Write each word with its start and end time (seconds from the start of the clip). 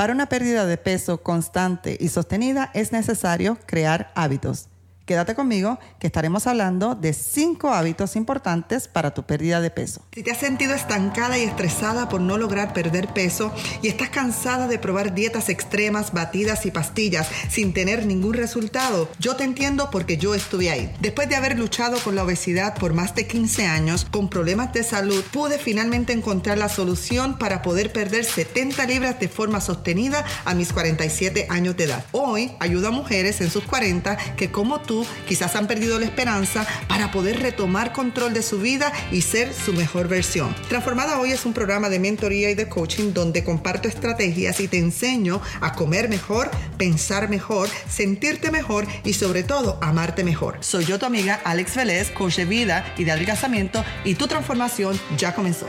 Para 0.00 0.14
una 0.14 0.30
pérdida 0.30 0.64
de 0.64 0.78
peso 0.78 1.22
constante 1.22 1.98
y 2.00 2.08
sostenida 2.08 2.70
es 2.72 2.90
necesario 2.90 3.58
crear 3.66 4.10
hábitos. 4.14 4.70
Quédate 5.10 5.34
conmigo 5.34 5.80
que 5.98 6.06
estaremos 6.06 6.46
hablando 6.46 6.94
de 6.94 7.12
cinco 7.12 7.70
hábitos 7.70 8.14
importantes 8.14 8.86
para 8.86 9.12
tu 9.12 9.24
pérdida 9.24 9.60
de 9.60 9.68
peso. 9.68 10.02
Si 10.14 10.22
te 10.22 10.30
has 10.30 10.38
sentido 10.38 10.72
estancada 10.72 11.36
y 11.36 11.42
estresada 11.42 12.08
por 12.08 12.20
no 12.20 12.38
lograr 12.38 12.72
perder 12.72 13.08
peso 13.08 13.52
y 13.82 13.88
estás 13.88 14.10
cansada 14.10 14.68
de 14.68 14.78
probar 14.78 15.12
dietas 15.12 15.48
extremas, 15.48 16.12
batidas 16.12 16.64
y 16.64 16.70
pastillas 16.70 17.28
sin 17.48 17.72
tener 17.72 18.06
ningún 18.06 18.34
resultado, 18.34 19.08
yo 19.18 19.34
te 19.34 19.42
entiendo 19.42 19.90
porque 19.90 20.16
yo 20.16 20.32
estuve 20.32 20.70
ahí. 20.70 20.94
Después 21.00 21.28
de 21.28 21.34
haber 21.34 21.58
luchado 21.58 21.98
con 21.98 22.14
la 22.14 22.22
obesidad 22.22 22.76
por 22.76 22.94
más 22.94 23.16
de 23.16 23.26
15 23.26 23.66
años, 23.66 24.06
con 24.08 24.30
problemas 24.30 24.72
de 24.72 24.84
salud, 24.84 25.24
pude 25.32 25.58
finalmente 25.58 26.12
encontrar 26.12 26.56
la 26.56 26.68
solución 26.68 27.36
para 27.36 27.62
poder 27.62 27.92
perder 27.92 28.24
70 28.24 28.86
libras 28.86 29.18
de 29.18 29.26
forma 29.26 29.60
sostenida 29.60 30.24
a 30.44 30.54
mis 30.54 30.72
47 30.72 31.48
años 31.50 31.76
de 31.76 31.82
edad. 31.82 32.04
Hoy 32.12 32.52
ayudo 32.60 32.86
a 32.86 32.92
mujeres 32.92 33.40
en 33.40 33.50
sus 33.50 33.64
40 33.64 34.16
que 34.36 34.52
como 34.52 34.80
tú 34.80 34.99
quizás 35.26 35.56
han 35.56 35.66
perdido 35.66 35.98
la 35.98 36.06
esperanza 36.06 36.66
para 36.88 37.10
poder 37.10 37.40
retomar 37.40 37.92
control 37.92 38.34
de 38.34 38.42
su 38.42 38.60
vida 38.60 38.92
y 39.10 39.22
ser 39.22 39.52
su 39.52 39.72
mejor 39.72 40.08
versión. 40.08 40.54
Transformada 40.68 41.18
Hoy 41.18 41.32
es 41.32 41.44
un 41.44 41.52
programa 41.52 41.88
de 41.88 41.98
mentoría 41.98 42.50
y 42.50 42.54
de 42.54 42.68
coaching 42.68 43.12
donde 43.12 43.44
comparto 43.44 43.88
estrategias 43.88 44.60
y 44.60 44.68
te 44.68 44.78
enseño 44.78 45.40
a 45.60 45.74
comer 45.74 46.08
mejor, 46.08 46.50
pensar 46.78 47.28
mejor, 47.28 47.68
sentirte 47.88 48.50
mejor 48.50 48.86
y 49.04 49.14
sobre 49.14 49.42
todo 49.42 49.78
amarte 49.82 50.24
mejor. 50.24 50.58
Soy 50.60 50.84
yo 50.84 50.98
tu 50.98 51.06
amiga 51.06 51.40
Alex 51.44 51.76
Vélez, 51.76 52.10
coach 52.10 52.36
de 52.36 52.44
vida 52.44 52.94
y 52.96 53.04
de 53.04 53.12
adelgazamiento 53.12 53.84
y 54.04 54.14
tu 54.14 54.26
transformación 54.26 54.98
ya 55.16 55.34
comenzó. 55.34 55.66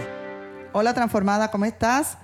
Hola 0.74 0.94
transformada, 0.94 1.52
¿cómo 1.52 1.66
estás? 1.66 2.18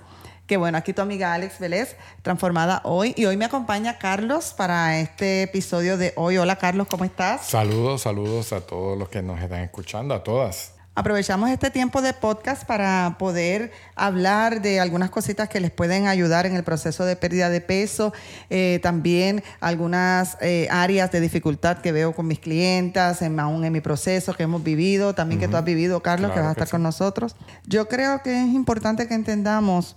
Que 0.48 0.56
bueno, 0.56 0.78
aquí 0.78 0.94
tu 0.94 1.02
amiga 1.02 1.34
Alex 1.34 1.60
Vélez, 1.60 1.94
transformada 2.22 2.80
hoy. 2.84 3.12
Y 3.16 3.26
hoy 3.26 3.36
me 3.36 3.44
acompaña 3.44 3.98
Carlos 3.98 4.54
para 4.56 4.98
este 4.98 5.42
episodio 5.42 5.98
de 5.98 6.14
hoy. 6.16 6.38
Hola 6.38 6.56
Carlos, 6.56 6.88
¿cómo 6.88 7.04
estás? 7.04 7.46
Saludos, 7.46 8.02
saludos 8.02 8.54
a 8.54 8.62
todos 8.62 8.98
los 8.98 9.10
que 9.10 9.20
nos 9.20 9.38
están 9.40 9.60
escuchando, 9.60 10.14
a 10.14 10.24
todas. 10.24 10.72
Aprovechamos 10.94 11.50
este 11.50 11.70
tiempo 11.70 12.00
de 12.00 12.14
podcast 12.14 12.64
para 12.64 13.16
poder 13.18 13.70
hablar 13.94 14.62
de 14.62 14.80
algunas 14.80 15.10
cositas 15.10 15.50
que 15.50 15.60
les 15.60 15.70
pueden 15.70 16.08
ayudar 16.08 16.46
en 16.46 16.56
el 16.56 16.64
proceso 16.64 17.04
de 17.04 17.14
pérdida 17.14 17.50
de 17.50 17.60
peso, 17.60 18.12
eh, 18.48 18.80
también 18.82 19.44
algunas 19.60 20.38
eh, 20.40 20.66
áreas 20.70 21.12
de 21.12 21.20
dificultad 21.20 21.78
que 21.78 21.92
veo 21.92 22.14
con 22.14 22.26
mis 22.26 22.40
clientas, 22.40 23.20
en, 23.22 23.38
aún 23.38 23.64
en 23.64 23.72
mi 23.72 23.80
proceso 23.80 24.34
que 24.34 24.44
hemos 24.44 24.64
vivido, 24.64 25.14
también 25.14 25.40
que 25.40 25.46
tú 25.46 25.56
has 25.58 25.64
vivido, 25.64 26.02
Carlos, 26.02 26.32
que 26.32 26.40
vas 26.40 26.48
a 26.48 26.52
estar 26.52 26.70
con 26.70 26.82
nosotros. 26.82 27.36
Yo 27.64 27.86
creo 27.86 28.22
que 28.22 28.32
es 28.32 28.48
importante 28.48 29.06
que 29.06 29.14
entendamos 29.14 29.94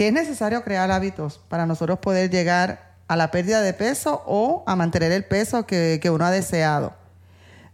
que 0.00 0.08
es 0.08 0.14
necesario 0.14 0.64
crear 0.64 0.90
hábitos 0.90 1.42
para 1.50 1.66
nosotros 1.66 1.98
poder 1.98 2.30
llegar 2.30 2.94
a 3.06 3.16
la 3.16 3.30
pérdida 3.30 3.60
de 3.60 3.74
peso 3.74 4.22
o 4.24 4.64
a 4.66 4.74
mantener 4.74 5.12
el 5.12 5.26
peso 5.26 5.66
que, 5.66 6.00
uno 6.10 6.24
ha 6.24 6.30
deseado. 6.30 6.94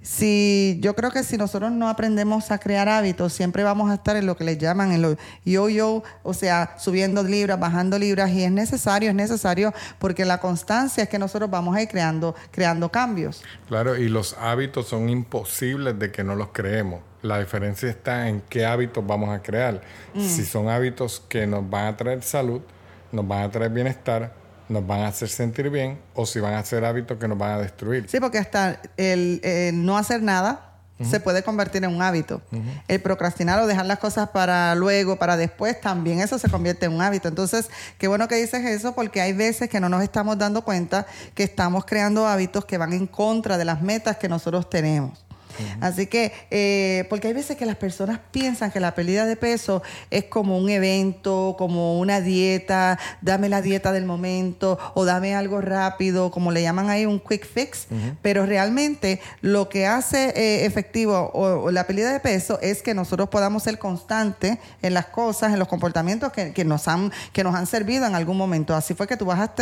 Si 0.03 0.77
yo 0.83 0.97
creo 0.97 1.13
que 1.13 1.23
si 1.23 1.37
nosotros 1.37 1.71
no 1.71 1.89
aprendemos 1.89 2.51
a 2.51 2.59
crear 2.59 2.89
hábitos, 2.89 3.33
siempre 3.33 3.63
vamos 3.63 3.93
a 3.93 3.95
estar 3.95 4.17
en 4.17 4.27
lo 4.27 4.37
que 4.37 4.43
le 4.43 4.59
llaman 4.59 4.91
el 4.91 5.17
yo-yo, 5.45 6.03
o 6.25 6.35
sea, 6.35 6.75
subiendo 6.79 7.23
libras, 7.23 7.61
bajando 7.61 7.97
libras, 7.97 8.33
y 8.33 8.43
es 8.43 8.51
necesario, 8.51 9.11
es 9.11 9.15
necesario, 9.15 9.73
porque 10.01 10.25
la 10.25 10.41
constancia 10.41 11.05
es 11.05 11.09
que 11.09 11.21
nosotros 11.21 11.49
vamos 11.49 11.77
a 11.77 11.83
ir 11.83 11.89
creando, 11.89 12.35
creando 12.51 12.91
cambios. 12.91 13.45
Claro, 13.69 13.97
y 13.97 14.09
los 14.09 14.37
hábitos 14.41 14.89
son 14.89 15.09
imposibles 15.11 15.97
de 15.97 16.11
que 16.11 16.25
no 16.25 16.35
los 16.35 16.49
creemos. 16.49 17.03
La 17.27 17.41
diferencia 17.41 17.89
está 17.89 18.29
en 18.29 18.41
qué 18.49 18.65
hábitos 18.65 19.05
vamos 19.07 19.31
a 19.31 19.43
crear. 19.43 19.81
Mm. 20.15 20.21
Si 20.21 20.45
son 20.45 20.69
hábitos 20.69 21.23
que 21.29 21.47
nos 21.47 21.69
van 21.69 21.87
a 21.87 21.97
traer 21.97 22.23
salud, 22.23 22.61
nos 23.13 23.27
van 23.27 23.43
a 23.43 23.51
traer 23.51 23.71
bienestar, 23.71 24.33
nos 24.69 24.87
van 24.87 25.01
a 25.01 25.09
hacer 25.09 25.29
sentir 25.29 25.71
bien, 25.71 25.99
o 26.15 26.27
si 26.27 26.41
van 26.41 26.55
a 26.55 26.65
ser 26.65 26.85
hábitos 26.85 27.19
que 27.19 27.29
nos 27.29 27.39
van 27.39 27.53
a 27.53 27.59
destruir. 27.59 28.09
Sí, 28.09 28.21
porque 28.21 28.39
hasta 28.39 28.81
el, 28.97 29.41
no 29.75 29.97
hacer 29.99 30.23
nada 30.23 30.63
se 31.03 31.21
puede 31.21 31.43
convertir 31.43 31.85
en 31.85 31.95
un 31.95 32.01
hábito. 32.01 32.41
El 32.89 33.03
procrastinar 33.03 33.61
o 33.61 33.67
dejar 33.67 33.85
las 33.85 33.99
cosas 33.99 34.31
para 34.31 34.75
luego, 34.75 35.17
para 35.17 35.37
después, 35.37 35.79
también 35.79 36.21
eso 36.21 36.39
se 36.39 36.49
convierte 36.49 36.87
en 36.87 36.93
un 36.93 37.03
hábito. 37.03 37.29
Entonces, 37.29 37.69
qué 37.99 38.09
bueno 38.09 38.29
que 38.29 38.37
dices 38.37 38.65
eso, 38.65 38.95
porque 38.95 39.21
hay 39.21 39.35
veces 39.35 39.69
que 39.69 39.79
no 39.79 39.91
nos 39.91 40.03
estamos 40.03 40.39
dando 40.39 40.63
cuenta 40.63 41.07
que 41.35 41.43
estamos 41.43 41.85
creando 41.85 42.27
hábitos 42.27 42.65
que 42.65 42.79
van 42.79 42.95
en 42.95 43.07
contra 43.07 43.59
de 43.59 43.67
las 43.67 43.83
metas 43.83 44.17
que 44.17 44.29
nosotros 44.29 44.71
tenemos. 44.71 45.26
Así 45.81 46.07
que, 46.07 46.33
eh, 46.51 47.07
porque 47.09 47.29
hay 47.29 47.35
veces 47.35 47.57
que 47.57 47.67
las 47.67 47.77
personas 47.77 48.21
piensan 48.31 48.71
que 48.71 48.81
la 48.81 48.95
pérdida 48.95 49.27
de 49.27 49.37
peso 49.37 49.83
es 50.11 50.25
como 50.25 50.59
un 50.59 50.71
evento, 50.71 51.57
como 51.59 51.99
una 51.99 52.21
dieta, 52.21 52.99
dame 53.21 53.49
la 53.49 53.63
dieta 53.63 53.93
del 53.93 54.05
momento 54.05 54.79
o 54.95 55.05
dame 55.05 55.35
algo 55.35 55.61
rápido, 55.61 56.31
como 56.31 56.53
le 56.53 56.63
llaman 56.63 56.91
ahí 56.91 57.07
un 57.07 57.21
quick 57.21 57.47
fix, 57.47 57.87
pero 58.23 58.47
realmente 58.47 59.21
lo 59.41 59.69
que 59.69 59.87
hace 59.87 60.33
eh, 60.37 60.65
efectivo 60.65 61.31
o, 61.33 61.71
la 61.71 61.87
pérdida 61.87 62.13
de 62.13 62.21
peso 62.21 62.59
es 62.63 62.83
que 62.83 62.95
nosotros 62.95 63.29
podamos 63.29 63.63
ser 63.63 63.79
constantes 63.79 64.59
en 64.83 64.95
las 64.95 65.07
cosas, 65.07 65.53
en 65.53 65.59
los 65.59 65.69
comportamientos 65.69 66.33
que, 66.33 66.53
que, 66.53 66.65
nos 66.65 66.89
han, 66.89 67.13
que 67.33 67.45
nos 67.45 67.55
han 67.55 67.67
servido 67.67 68.07
en 68.07 68.15
algún 68.15 68.37
momento. 68.37 68.75
Así 68.75 68.95
fue 68.95 69.07
que 69.07 69.17
tú 69.17 69.25
bajaste 69.25 69.57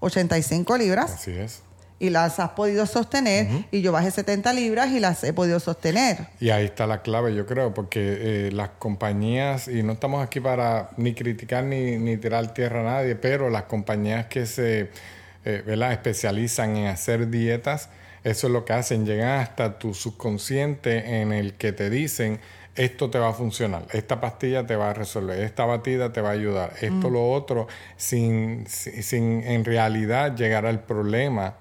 85 0.00 0.76
libras. 0.76 1.12
Así 1.12 1.32
es 1.32 1.67
y 2.00 2.10
las 2.10 2.38
has 2.38 2.50
podido 2.50 2.86
sostener 2.86 3.48
y 3.70 3.80
yo 3.80 3.90
bajé 3.90 4.10
70 4.10 4.52
libras 4.52 4.90
y 4.92 5.00
las 5.00 5.24
he 5.24 5.32
podido 5.32 5.58
sostener. 5.58 6.28
Y 6.40 6.50
ahí 6.50 6.66
está 6.66 6.86
la 6.86 7.02
clave, 7.02 7.34
yo 7.34 7.44
creo, 7.46 7.74
porque 7.74 8.46
eh, 8.48 8.52
las 8.52 8.70
compañías, 8.78 9.68
y 9.68 9.82
no 9.82 9.94
estamos 9.94 10.24
aquí 10.24 10.40
para 10.40 10.90
ni 10.96 11.14
criticar 11.14 11.64
ni, 11.64 11.96
ni 11.96 12.16
tirar 12.16 12.54
tierra 12.54 12.80
a 12.80 12.84
nadie, 12.84 13.16
pero 13.16 13.50
las 13.50 13.64
compañías 13.64 14.26
que 14.26 14.46
se 14.46 14.90
eh, 15.44 15.88
especializan 15.90 16.76
en 16.76 16.86
hacer 16.86 17.30
dietas, 17.30 17.88
eso 18.22 18.46
es 18.46 18.52
lo 18.52 18.64
que 18.64 18.74
hacen, 18.74 19.04
llegan 19.04 19.40
hasta 19.40 19.78
tu 19.78 19.94
subconsciente 19.94 21.20
en 21.20 21.32
el 21.32 21.54
que 21.54 21.72
te 21.72 21.90
dicen, 21.90 22.38
esto 22.76 23.10
te 23.10 23.18
va 23.18 23.30
a 23.30 23.32
funcionar, 23.32 23.86
esta 23.92 24.20
pastilla 24.20 24.64
te 24.64 24.76
va 24.76 24.90
a 24.90 24.94
resolver, 24.94 25.40
esta 25.40 25.64
batida 25.64 26.12
te 26.12 26.20
va 26.20 26.28
a 26.28 26.32
ayudar, 26.32 26.74
esto, 26.80 27.10
lo 27.10 27.28
otro, 27.32 27.66
sin, 27.96 28.68
sin 28.68 29.42
en 29.42 29.64
realidad 29.64 30.36
llegar 30.36 30.64
al 30.64 30.84
problema 30.84 31.56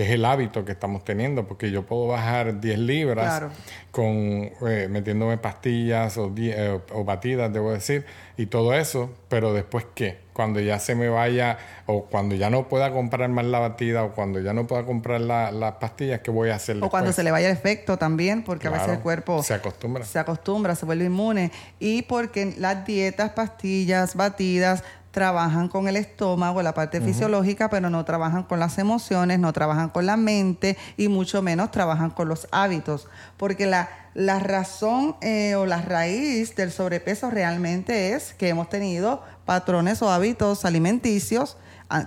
que 0.00 0.06
es 0.06 0.12
el 0.12 0.24
hábito 0.24 0.64
que 0.64 0.72
estamos 0.72 1.04
teniendo, 1.04 1.46
porque 1.46 1.70
yo 1.70 1.84
puedo 1.84 2.06
bajar 2.06 2.58
10 2.58 2.78
libras 2.78 3.42
con 3.90 4.06
eh, 4.06 4.88
metiéndome 4.88 5.36
pastillas 5.36 6.16
o, 6.16 6.32
eh, 6.38 6.80
o, 6.94 7.04
batidas, 7.04 7.52
debo 7.52 7.70
decir, 7.70 8.06
y 8.38 8.46
todo 8.46 8.72
eso, 8.72 9.10
pero 9.28 9.52
después 9.52 9.84
qué? 9.94 10.20
Cuando 10.32 10.58
ya 10.58 10.78
se 10.78 10.94
me 10.94 11.10
vaya 11.10 11.58
o 11.84 12.06
cuando 12.06 12.34
ya 12.34 12.48
no 12.48 12.66
pueda 12.66 12.92
comprar 12.92 13.28
más 13.28 13.44
la 13.44 13.58
batida 13.58 14.02
o 14.02 14.14
cuando 14.14 14.40
ya 14.40 14.54
no 14.54 14.66
pueda 14.66 14.86
comprar 14.86 15.20
las 15.20 15.72
pastillas, 15.74 16.20
¿qué 16.20 16.30
voy 16.30 16.48
a 16.48 16.54
hacer? 16.54 16.78
O 16.82 16.88
cuando 16.88 17.12
se 17.12 17.22
le 17.22 17.30
vaya 17.30 17.50
el 17.50 17.52
efecto 17.52 17.98
también, 17.98 18.42
porque 18.42 18.68
a 18.68 18.70
veces 18.70 18.88
el 18.88 19.00
cuerpo 19.00 19.42
se 19.42 19.52
acostumbra. 19.52 20.02
Se 20.04 20.18
acostumbra, 20.18 20.76
se 20.76 20.86
vuelve 20.86 21.04
inmune. 21.04 21.52
Y 21.78 22.02
porque 22.02 22.54
las 22.56 22.86
dietas, 22.86 23.32
pastillas, 23.32 24.14
batidas, 24.14 24.82
trabajan 25.10 25.68
con 25.68 25.88
el 25.88 25.96
estómago, 25.96 26.62
la 26.62 26.74
parte 26.74 27.00
fisiológica, 27.00 27.68
pero 27.68 27.90
no 27.90 28.04
trabajan 28.04 28.44
con 28.44 28.60
las 28.60 28.78
emociones, 28.78 29.38
no 29.38 29.52
trabajan 29.52 29.90
con 29.90 30.06
la 30.06 30.16
mente 30.16 30.76
y 30.96 31.08
mucho 31.08 31.42
menos 31.42 31.70
trabajan 31.70 32.10
con 32.10 32.28
los 32.28 32.46
hábitos. 32.52 33.08
Porque 33.36 33.66
la, 33.66 33.88
la 34.14 34.38
razón 34.38 35.16
eh, 35.20 35.54
o 35.56 35.66
la 35.66 35.82
raíz 35.82 36.54
del 36.54 36.70
sobrepeso 36.70 37.30
realmente 37.30 38.12
es 38.12 38.34
que 38.34 38.48
hemos 38.48 38.68
tenido 38.68 39.22
patrones 39.44 40.00
o 40.02 40.10
hábitos 40.10 40.64
alimenticios 40.64 41.56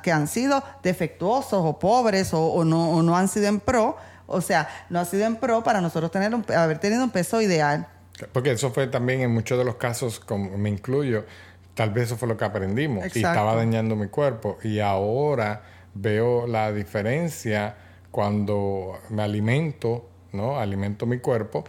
que 0.02 0.12
han 0.12 0.28
sido 0.28 0.64
defectuosos 0.81 1.62
o 1.62 1.78
pobres 1.78 2.30
o, 2.34 2.64
no, 2.64 2.91
o 2.91 3.03
no 3.03 3.18
han 3.18 3.28
sido 3.28 3.47
en 3.47 3.59
pro. 3.59 3.97
O 4.28 4.40
sea, 4.40 4.70
no 4.90 5.00
ha 5.00 5.06
sido 5.06 5.25
en 5.25 5.35
pro 5.35 5.64
para 5.64 5.81
nosotros 5.81 6.09
tener 6.09 6.34
haber 6.56 6.80
tenido 6.80 7.03
un 7.03 7.09
peso 7.09 7.41
ideal. 7.41 7.88
Porque 8.31 8.52
eso 8.52 8.72
fue 8.72 8.88
también 8.88 9.22
en 9.22 9.34
muchos 9.34 9.58
de 9.58 9.66
los 9.66 9.75
casos, 9.75 10.20
como 10.20 10.58
me 10.58 10.70
incluyo, 10.70 11.25
Tal 11.73 11.89
vez 11.89 12.06
eso 12.06 12.17
fue 12.17 12.28
lo 12.28 12.38
que 12.38 12.45
aprendimos 12.45 13.06
y 13.16 13.19
estaba 13.19 13.56
dañando 13.56 13.95
mi 13.95 14.07
cuerpo. 14.07 14.57
Y 14.63 14.79
ahora 14.79 15.64
veo 15.96 16.47
la 16.47 16.72
diferencia 16.72 17.75
cuando 18.11 18.99
me 19.09 19.23
alimento, 19.23 20.08
¿no? 20.34 20.59
Alimento 20.59 21.05
mi 21.05 21.20
cuerpo 21.20 21.64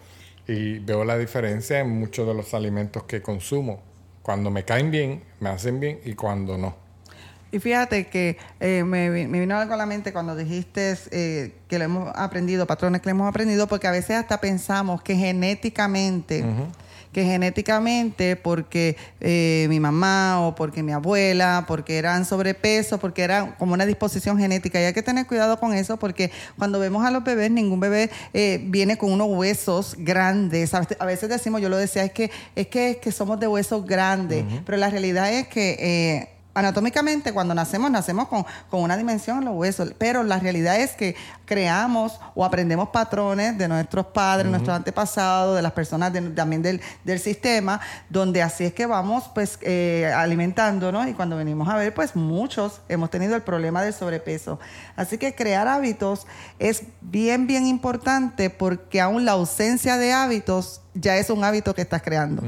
y 0.47 0.79
veo 0.79 1.05
la 1.05 1.17
diferencia 1.17 1.81
en 1.81 1.91
muchos 1.91 2.27
de 2.27 2.35
los 2.35 2.53
alimentos 2.53 3.05
que 3.05 3.23
consumo. 3.23 3.81
Cuando 4.23 4.51
me 4.51 4.65
caen 4.65 4.91
bien, 4.91 5.23
me 5.41 5.51
hacen 5.51 5.81
bien 5.81 6.01
y 6.05 6.15
cuando 6.15 6.59
no. 6.59 6.77
Y 7.55 7.61
fíjate 7.61 8.09
que 8.09 8.37
eh, 8.59 8.83
me, 8.85 9.11
vino 9.11 9.57
algo 9.57 9.75
a 9.75 9.77
la 9.77 9.87
mente 9.87 10.13
cuando 10.13 10.35
dijiste 10.35 10.97
eh, 11.13 11.55
que 11.69 11.79
lo 11.79 11.85
hemos 11.85 12.13
aprendido, 12.17 12.67
patrones 12.67 13.01
que 13.01 13.09
lo 13.09 13.13
hemos 13.13 13.29
aprendido, 13.29 13.69
porque 13.69 13.87
a 13.87 13.93
veces 13.93 14.17
hasta 14.17 14.41
pensamos 14.41 15.03
que 15.03 15.15
genéticamente 15.15 16.45
que 17.15 17.25
genéticamente, 17.25 18.37
porque 18.37 18.97
eh, 19.21 19.67
mi 19.71 19.81
mamá 19.81 20.41
o 20.41 20.55
porque 20.55 20.83
mi 20.83 20.93
abuela, 20.93 21.65
porque 21.67 21.97
eran 21.97 22.27
sobrepeso, 22.27 22.99
porque 22.99 23.23
era 23.23 23.57
como 23.57 23.73
una 23.73 23.87
disposición 23.87 24.37
genética. 24.39 24.81
Y 24.81 24.85
hay 24.85 24.93
que 24.93 25.03
tener 25.03 25.27
cuidado 25.27 25.59
con 25.59 25.73
eso 25.73 25.97
porque 25.97 26.31
cuando 26.59 26.81
vemos 26.81 27.07
a 27.07 27.11
los 27.11 27.25
bebés, 27.25 27.51
ningún 27.51 27.81
bebé 27.81 28.11
eh, 28.35 28.61
viene 28.67 28.99
con 28.99 29.13
unos 29.13 29.29
huesos 29.31 29.95
grandes. 29.97 30.75
A 30.75 31.07
veces 31.07 31.29
decimos, 31.29 31.63
yo 31.63 31.69
lo 31.69 31.77
decía, 31.77 32.05
es 32.05 32.13
que, 32.13 32.31
es 32.57 32.67
que, 32.67 32.91
es 32.91 32.97
que 32.97 33.13
somos 33.13 33.39
de 33.39 33.47
huesos 33.47 33.87
grandes, 33.87 34.45
pero 34.67 34.77
la 34.77 34.91
realidad 34.91 35.33
es 35.33 35.49
que... 35.49 35.77
Eh, 35.79 36.29
anatómicamente 36.55 37.33
cuando 37.33 37.55
nacemos, 37.55 37.91
nacemos 37.91 38.29
con, 38.29 38.45
una 38.71 38.97
dimensión 38.97 39.39
en 39.39 39.45
los 39.47 39.55
huesos, 39.55 39.93
pero 39.99 40.23
la 40.23 40.39
realidad 40.39 40.81
es 40.81 40.93
que 40.93 41.17
creamos 41.45 42.19
o 42.35 42.45
aprendemos 42.45 42.89
patrones 42.89 43.57
de 43.57 43.69
nuestros 43.69 44.07
padres, 44.07 44.51
nuestros 44.51 44.75
antepasados, 44.77 45.57
de 45.57 45.63
las 45.63 45.73
personas 45.73 46.13
también 46.35 46.63
del, 46.63 46.81
sistema, 47.19 47.81
donde 48.09 48.43
así 48.43 48.65
es 48.65 48.75
que 48.75 48.87
vamos 48.87 49.31
pues 49.35 49.59
eh, 49.63 50.13
alimentándonos 50.15 51.07
y 51.09 51.13
cuando 51.15 51.37
venimos 51.37 51.69
a 51.69 51.77
ver 51.77 51.95
pues 51.95 52.17
muchos 52.17 52.81
hemos 52.89 53.11
tenido 53.11 53.37
el 53.37 53.43
problema 53.43 53.83
del 53.83 53.93
sobrepeso. 53.93 54.59
Así 54.97 55.19
que 55.19 55.35
crear 55.35 55.69
hábitos 55.69 56.27
es 56.59 56.83
bien, 57.01 57.47
bien 57.47 57.67
importante 57.67 58.51
porque 58.51 59.01
aún 59.01 59.25
la 59.25 59.33
ausencia 59.33 59.97
de 59.97 60.13
hábitos 60.13 60.81
ya 60.95 61.17
es 61.17 61.29
un 61.29 61.43
hábito 61.43 61.75
que 61.75 61.83
estás 61.83 62.03
creando. 62.03 62.43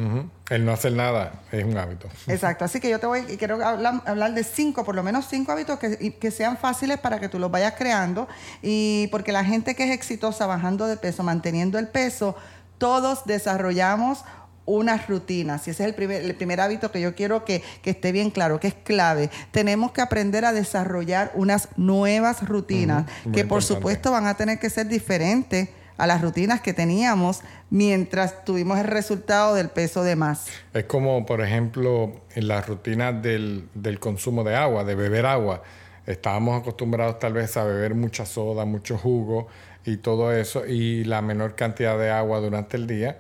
El 0.49 0.65
no 0.65 0.73
hacer 0.73 0.93
nada 0.93 1.43
es 1.51 1.65
un 1.65 1.77
hábito. 1.77 2.09
Exacto. 2.29 2.65
Así 2.65 2.79
que 2.79 2.89
yo 2.89 3.01
te 3.01 3.07
voy, 3.07 3.23
quiero 3.37 3.65
hablar, 3.67 4.03
hablar 4.07 4.33
de 4.33 4.45
cinco, 4.45 4.85
por 4.85 4.95
lo 4.95 5.03
menos 5.03 5.27
cinco 5.29 5.51
hábitos 5.51 5.81
que, 5.81 6.17
que, 6.17 6.31
sean 6.31 6.57
fáciles 6.57 6.99
para 6.99 7.19
que 7.19 7.29
tú 7.29 7.41
los 7.41 7.51
vayas 7.51 7.75
creando. 7.77 8.29
Y 8.63 8.86
porque 9.11 9.33
la 9.33 9.45
gente 9.45 9.75
que 9.75 9.85
es 9.85 9.91
exitosa 9.91 10.47
bajando 10.47 10.87
de 10.87 10.97
peso, 10.97 11.23
manteniendo 11.23 11.79
el 11.79 11.89
peso, 11.89 12.37
todos 12.79 13.25
desarrollamos 13.25 14.25
unas 14.67 15.09
rutinas. 15.09 15.67
Y 15.67 15.71
ese 15.71 15.85
es 15.85 15.89
el 15.89 15.95
primer, 15.95 16.23
el 16.23 16.35
primer 16.35 16.61
hábito 16.61 16.91
que 16.91 17.01
yo 17.01 17.15
quiero 17.15 17.45
que, 17.45 17.63
que, 17.83 17.91
esté 17.91 18.13
bien 18.13 18.31
claro, 18.31 18.61
que 18.61 18.69
es 18.69 18.75
clave. 18.75 19.31
Tenemos 19.53 19.93
que 19.93 20.03
aprender 20.03 20.45
a 20.45 20.53
desarrollar 20.53 21.31
unas 21.35 21.69
nuevas 21.77 22.47
rutinas, 22.47 23.07
que 23.33 23.45
por 23.45 23.63
supuesto 23.63 24.11
van 24.11 24.27
a 24.27 24.35
tener 24.35 24.59
que 24.59 24.69
ser 24.69 24.89
diferentes 24.89 25.69
a 25.97 26.07
las 26.07 26.21
rutinas 26.21 26.61
que 26.61 26.75
teníamos 26.75 27.41
mientras 27.71 28.45
tuvimos 28.45 28.79
el 28.79 28.85
resultado 28.85 29.55
del 29.55 29.71
peso 29.71 30.03
de 30.03 30.17
más. 30.17 30.47
Es 30.75 30.85
como, 30.85 31.25
por 31.25 31.41
ejemplo, 31.41 32.21
en 32.35 32.49
las 32.49 32.67
rutinas 32.67 33.23
del, 33.23 33.69
del 33.75 33.99
consumo 33.99 34.45
de 34.45 34.57
agua, 34.57 34.85
de 34.85 34.95
beber 34.95 35.25
agua. 35.25 35.63
Estábamos 36.07 36.61
acostumbrados 36.61 37.19
tal 37.19 37.33
vez 37.33 37.57
a 37.57 37.65
beber 37.65 37.95
mucha 37.95 38.27
soda, 38.27 38.65
mucho 38.65 38.97
jugo 38.97 39.49
y 39.85 39.99
todo 39.99 40.33
eso, 40.33 40.67
y 40.67 41.05
la 41.05 41.21
menor 41.23 41.55
cantidad 41.55 41.99
de 41.99 42.11
agua 42.11 42.41
durante 42.41 42.77
el 42.77 42.87
día. 42.87 43.19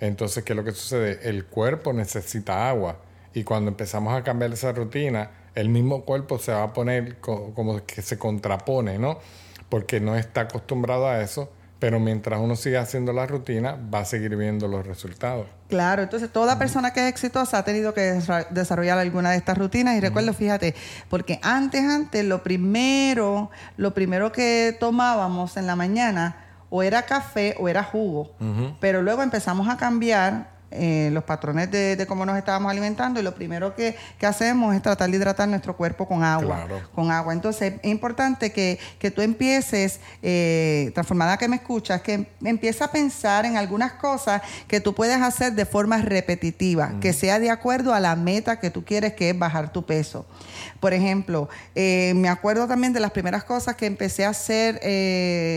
Entonces, 0.00 0.44
¿qué 0.44 0.52
es 0.52 0.56
lo 0.56 0.64
que 0.64 0.72
sucede? 0.72 1.28
El 1.28 1.46
cuerpo 1.46 1.92
necesita 1.92 2.68
agua. 2.68 2.98
Y 3.34 3.44
cuando 3.44 3.70
empezamos 3.70 4.14
a 4.14 4.22
cambiar 4.22 4.52
esa 4.52 4.72
rutina, 4.72 5.30
el 5.54 5.68
mismo 5.68 6.04
cuerpo 6.04 6.38
se 6.38 6.52
va 6.52 6.64
a 6.64 6.72
poner 6.72 7.18
como 7.20 7.84
que 7.86 8.02
se 8.02 8.18
contrapone, 8.18 8.98
¿no? 8.98 9.18
Porque 9.68 10.00
no 10.00 10.16
está 10.16 10.42
acostumbrado 10.42 11.08
a 11.08 11.22
eso 11.22 11.50
pero 11.78 12.00
mientras 12.00 12.40
uno 12.40 12.56
siga 12.56 12.80
haciendo 12.80 13.12
la 13.12 13.26
rutina, 13.26 13.76
va 13.92 14.00
a 14.00 14.04
seguir 14.04 14.36
viendo 14.36 14.66
los 14.66 14.86
resultados. 14.86 15.46
Claro, 15.68 16.02
entonces 16.02 16.30
toda 16.30 16.58
persona 16.58 16.92
que 16.92 17.00
es 17.00 17.08
exitosa 17.08 17.58
ha 17.58 17.64
tenido 17.64 17.92
que 17.92 18.20
desarrollar 18.50 18.98
alguna 18.98 19.32
de 19.32 19.36
estas 19.36 19.58
rutinas 19.58 19.96
y 19.96 20.00
recuerdo, 20.00 20.32
fíjate, 20.32 20.74
porque 21.10 21.38
antes, 21.42 21.82
antes, 21.82 22.24
lo 22.24 22.42
primero, 22.42 23.50
lo 23.76 23.92
primero 23.92 24.32
que 24.32 24.76
tomábamos 24.78 25.56
en 25.56 25.66
la 25.66 25.76
mañana 25.76 26.44
o 26.70 26.82
era 26.82 27.02
café 27.02 27.54
o 27.58 27.68
era 27.68 27.84
jugo, 27.84 28.32
pero 28.80 29.02
luego 29.02 29.22
empezamos 29.22 29.68
a 29.68 29.76
cambiar 29.76 30.55
eh, 30.72 31.10
los 31.12 31.22
patrones 31.22 31.70
de, 31.70 32.04
cómo 32.08 32.26
nos 32.26 32.36
estábamos 32.36 32.72
alimentando 32.72 33.20
y 33.20 33.22
lo 33.22 33.34
primero 33.34 33.74
que, 33.76 33.96
hacemos 34.26 34.74
es 34.74 34.82
tratar 34.82 35.08
de 35.08 35.16
hidratar 35.16 35.48
nuestro 35.48 35.76
cuerpo 35.76 36.08
con 36.08 36.24
agua. 36.24 36.66
Con 36.92 37.12
agua. 37.12 37.32
Entonces 37.32 37.74
es 37.80 37.90
importante 37.90 38.50
que, 38.50 38.78
tú 39.14 39.22
empieces, 39.22 40.00
eh, 40.22 40.90
transformada 40.92 41.36
que 41.36 41.46
me 41.46 41.56
escuchas, 41.56 42.02
que 42.02 42.26
empieces 42.44 42.82
a 42.82 42.90
pensar 42.90 43.46
en 43.46 43.56
algunas 43.56 43.92
cosas 43.92 44.42
que 44.66 44.80
tú 44.80 44.94
puedes 44.94 45.22
hacer 45.22 45.52
de 45.52 45.64
forma 45.64 45.98
repetitiva, 45.98 46.94
que 47.00 47.12
sea 47.12 47.38
de 47.38 47.50
acuerdo 47.50 47.94
a 47.94 48.00
la 48.00 48.16
meta 48.16 48.58
que 48.58 48.70
tú 48.70 48.84
quieres, 48.84 49.14
que 49.14 49.30
es 49.30 49.38
bajar 49.38 49.72
tu 49.72 49.86
peso. 49.86 50.26
Por 50.80 50.92
ejemplo, 50.92 51.48
eh, 51.76 52.12
me 52.16 52.28
acuerdo 52.28 52.66
también 52.66 52.92
de 52.92 52.98
las 52.98 53.12
primeras 53.12 53.44
cosas 53.44 53.76
que 53.76 53.86
empecé 53.86 54.24
a 54.24 54.30
hacer 54.30 54.80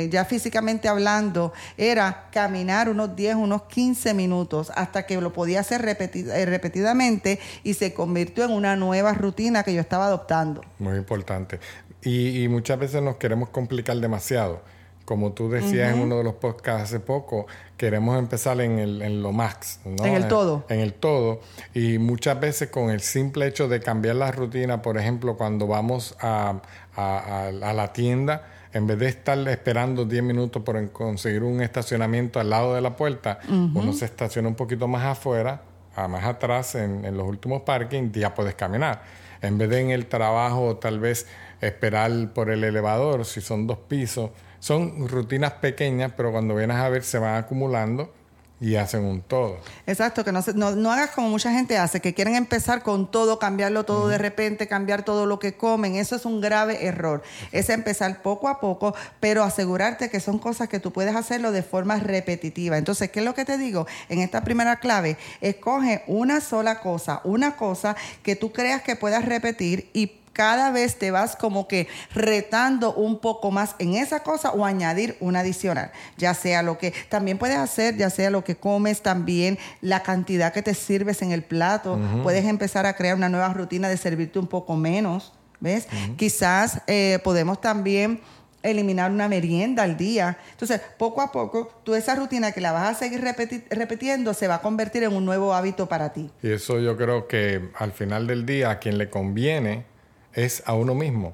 ya 0.09 0.25
físicamente 0.25 0.87
hablando, 0.87 1.51
era 1.75 2.29
caminar 2.31 2.87
unos 2.89 3.15
10, 3.15 3.35
unos 3.35 3.63
15 3.63 4.13
minutos 4.13 4.71
hasta 4.75 4.98
que 5.05 5.19
lo 5.19 5.33
podía 5.33 5.59
hacer 5.59 5.85
eh, 5.87 6.45
repetidamente 6.45 7.39
y 7.63 7.73
se 7.73 7.93
convirtió 7.93 8.45
en 8.45 8.51
una 8.51 8.75
nueva 8.75 9.13
rutina 9.13 9.63
que 9.63 9.73
yo 9.73 9.81
estaba 9.81 10.05
adoptando. 10.05 10.61
Muy 10.79 10.97
importante. 10.97 11.59
Y, 12.03 12.47
muchas 12.47 12.79
veces 12.79 13.01
nos 13.01 13.17
queremos 13.17 13.49
complicar 13.49 13.97
demasiado. 13.97 14.61
Como 15.03 15.33
tú 15.33 15.49
decías 15.49 15.93
en 15.93 16.01
uno 16.01 16.19
de 16.19 16.23
los 16.23 16.35
podcasts 16.35 16.83
hace 16.83 16.99
poco, 16.99 17.47
queremos 17.77 18.17
empezar 18.19 18.61
en, 18.61 18.77
el, 18.77 19.01
en 19.01 19.23
lo 19.23 19.31
max, 19.31 19.79
¿no? 19.83 20.05
En 20.05 20.13
el 20.13 20.27
todo. 20.27 20.65
En, 20.69 20.79
el 20.79 20.93
todo. 20.93 21.41
Y 21.73 21.97
muchas 21.97 22.39
veces 22.39 22.69
con 22.69 22.91
el 22.91 23.01
simple 23.01 23.47
hecho 23.47 23.67
de 23.67 23.79
cambiar 23.79 24.17
la 24.17 24.31
rutina, 24.31 24.83
por 24.83 24.99
ejemplo, 24.99 25.35
cuando 25.35 25.65
vamos 25.65 26.15
a, 26.21 26.61
a 26.95 27.73
la 27.73 27.91
tienda, 27.91 28.43
en 28.73 28.87
vez 28.87 28.99
de 28.99 29.07
estar 29.07 29.37
esperando 29.47 30.05
10 30.05 30.23
minutos 30.23 30.61
por 30.63 30.91
conseguir 30.91 31.43
un 31.43 31.61
estacionamiento 31.61 32.39
al 32.39 32.49
lado 32.49 32.75
de 32.75 32.81
la 32.81 32.95
puerta, 32.95 33.39
uno 33.49 33.93
se 33.93 34.05
estaciona 34.05 34.47
un 34.47 34.55
poquito 34.55 34.87
más 34.87 35.05
afuera, 35.05 35.61
más 36.07 36.23
atrás 36.23 36.75
en, 36.75 37.15
los 37.17 37.27
últimos 37.27 37.63
parkings, 37.63 38.11
ya 38.13 38.33
puedes 38.33 38.55
caminar. 38.55 39.03
En 39.41 39.57
vez 39.57 39.69
de 39.69 39.79
en 39.79 39.91
el 39.91 40.05
trabajo 40.07 40.77
tal 40.77 40.99
vez 40.99 41.27
esperar 41.61 42.11
por 42.33 42.49
el 42.49 42.63
elevador, 42.63 43.25
si 43.25 43.41
son 43.41 43.67
dos 43.67 43.77
pisos, 43.79 44.31
son 44.59 45.07
rutinas 45.07 45.53
pequeñas, 45.53 46.11
pero 46.15 46.31
cuando 46.31 46.55
vienes 46.55 46.77
a 46.77 46.89
ver 46.89 47.03
se 47.03 47.17
van 47.17 47.35
acumulando 47.35 48.13
y 48.61 48.75
hacen 48.75 49.05
un 49.05 49.21
todo. 49.21 49.57
Exacto, 49.87 50.25
que 50.25 50.31
no, 50.31 50.41
no, 50.53 50.91
hagas 50.91 51.11
como 51.11 51.29
mucha 51.29 51.51
gente 51.51 51.77
hace, 51.77 52.01
que 52.01 52.13
quieren 52.13 52.35
empezar 52.35 52.83
con 52.83 53.09
todo, 53.09 53.39
cambiarlo 53.39 53.85
todo 53.85 54.07
de 54.09 54.17
repente, 54.17 54.67
cambiar 54.67 55.03
todo 55.03 55.25
lo 55.25 55.39
que 55.39 55.55
comen. 55.55 55.95
Eso 55.95 56.15
es 56.15 56.25
un 56.25 56.41
grave 56.41 56.85
error. 56.85 57.23
Es 57.51 57.69
empezar 57.69 58.21
poco 58.21 58.49
a 58.49 58.59
poco, 58.59 58.95
pero 59.19 59.43
asegurarte 59.43 60.09
que 60.09 60.19
son 60.19 60.39
cosas 60.39 60.67
que 60.67 60.79
tú 60.79 60.91
puedes 60.91 61.15
hacerlo 61.15 61.51
de 61.51 61.63
forma 61.63 61.97
repetitiva. 61.97 62.77
Entonces, 62.77 63.09
¿qué 63.11 63.19
es 63.19 63.25
lo 63.25 63.33
que 63.33 63.45
te 63.45 63.57
digo? 63.57 63.87
En 64.09 64.19
esta 64.19 64.43
primera 64.43 64.79
clave, 64.79 65.17
escoge 65.41 66.03
una 66.07 66.41
sola 66.41 66.81
cosa, 66.81 67.21
una 67.23 67.55
cosa 67.55 67.95
que 68.23 68.35
tú 68.35 68.51
creas 68.51 68.81
que 68.81 68.95
puedas 68.95 69.25
repetir 69.25 69.89
y 69.93 70.07
cada 70.33 70.71
vez 70.71 70.97
te 70.97 71.11
vas 71.11 71.35
como 71.35 71.67
que 71.67 71.87
retando 72.13 72.93
un 72.93 73.19
poco 73.19 73.51
más 73.51 73.75
en 73.79 73.95
esa 73.95 74.21
cosa 74.21 74.51
o 74.51 74.65
añadir 74.65 75.17
una 75.19 75.39
adicional, 75.39 75.91
ya 76.17 76.33
sea 76.33 76.63
lo 76.63 76.77
que 76.77 76.93
también 77.09 77.37
puedes 77.37 77.57
hacer, 77.57 77.97
ya 77.97 78.09
sea 78.09 78.29
lo 78.29 78.43
que 78.43 78.55
comes, 78.55 79.01
también 79.01 79.57
la 79.81 80.03
cantidad 80.03 80.53
que 80.53 80.61
te 80.61 80.73
sirves 80.73 81.21
en 81.21 81.31
el 81.31 81.43
plato, 81.43 81.99
puedes 82.23 82.45
empezar 82.45 82.85
a 82.85 82.93
crear 82.93 83.15
una 83.15 83.29
nueva 83.29 83.53
rutina 83.53 83.89
de 83.89 83.97
servirte 83.97 84.39
un 84.39 84.47
poco 84.47 84.75
menos, 84.75 85.33
¿ves? 85.59 85.87
Quizás 86.17 86.81
eh, 86.87 87.19
podemos 87.23 87.59
también 87.61 88.21
eliminar 88.63 89.11
una 89.11 89.27
merienda 89.27 89.83
al 89.83 89.97
día. 89.97 90.37
Entonces, 90.51 90.81
poco 90.97 91.21
a 91.21 91.31
poco, 91.31 91.71
tú 91.83 91.95
esa 91.95 92.15
rutina 92.15 92.51
que 92.51 92.61
la 92.61 92.71
vas 92.71 92.89
a 92.89 92.99
seguir 92.99 93.23
repitiendo 93.69 94.33
se 94.33 94.47
va 94.47 94.55
a 94.55 94.61
convertir 94.61 95.03
en 95.03 95.13
un 95.13 95.25
nuevo 95.25 95.53
hábito 95.53 95.87
para 95.87 96.11
ti. 96.11 96.29
Y 96.43 96.51
eso 96.51 96.79
yo 96.79 96.97
creo 96.97 97.27
que 97.27 97.69
al 97.75 97.91
final 97.91 98.27
del 98.27 98.45
día, 98.45 98.71
a 98.71 98.79
quien 98.79 98.97
le 98.97 99.09
conviene 99.09 99.85
es 100.33 100.63
a 100.65 100.73
uno 100.73 100.95
mismo. 100.95 101.33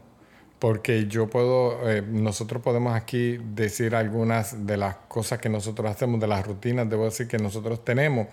Porque 0.59 1.07
yo 1.07 1.27
puedo, 1.27 1.89
eh, 1.89 2.01
nosotros 2.01 2.61
podemos 2.61 2.95
aquí 2.95 3.37
decir 3.53 3.93
algunas 3.93 4.65
de 4.65 4.77
las 4.77 4.95
cosas 5.07 5.39
que 5.39 5.49
nosotros 5.49 5.91
hacemos, 5.91 6.19
de 6.19 6.27
las 6.27 6.47
rutinas, 6.47 6.89
debo 6.89 7.05
decir 7.05 7.27
que 7.27 7.37
nosotros 7.37 7.83
tenemos, 7.83 8.27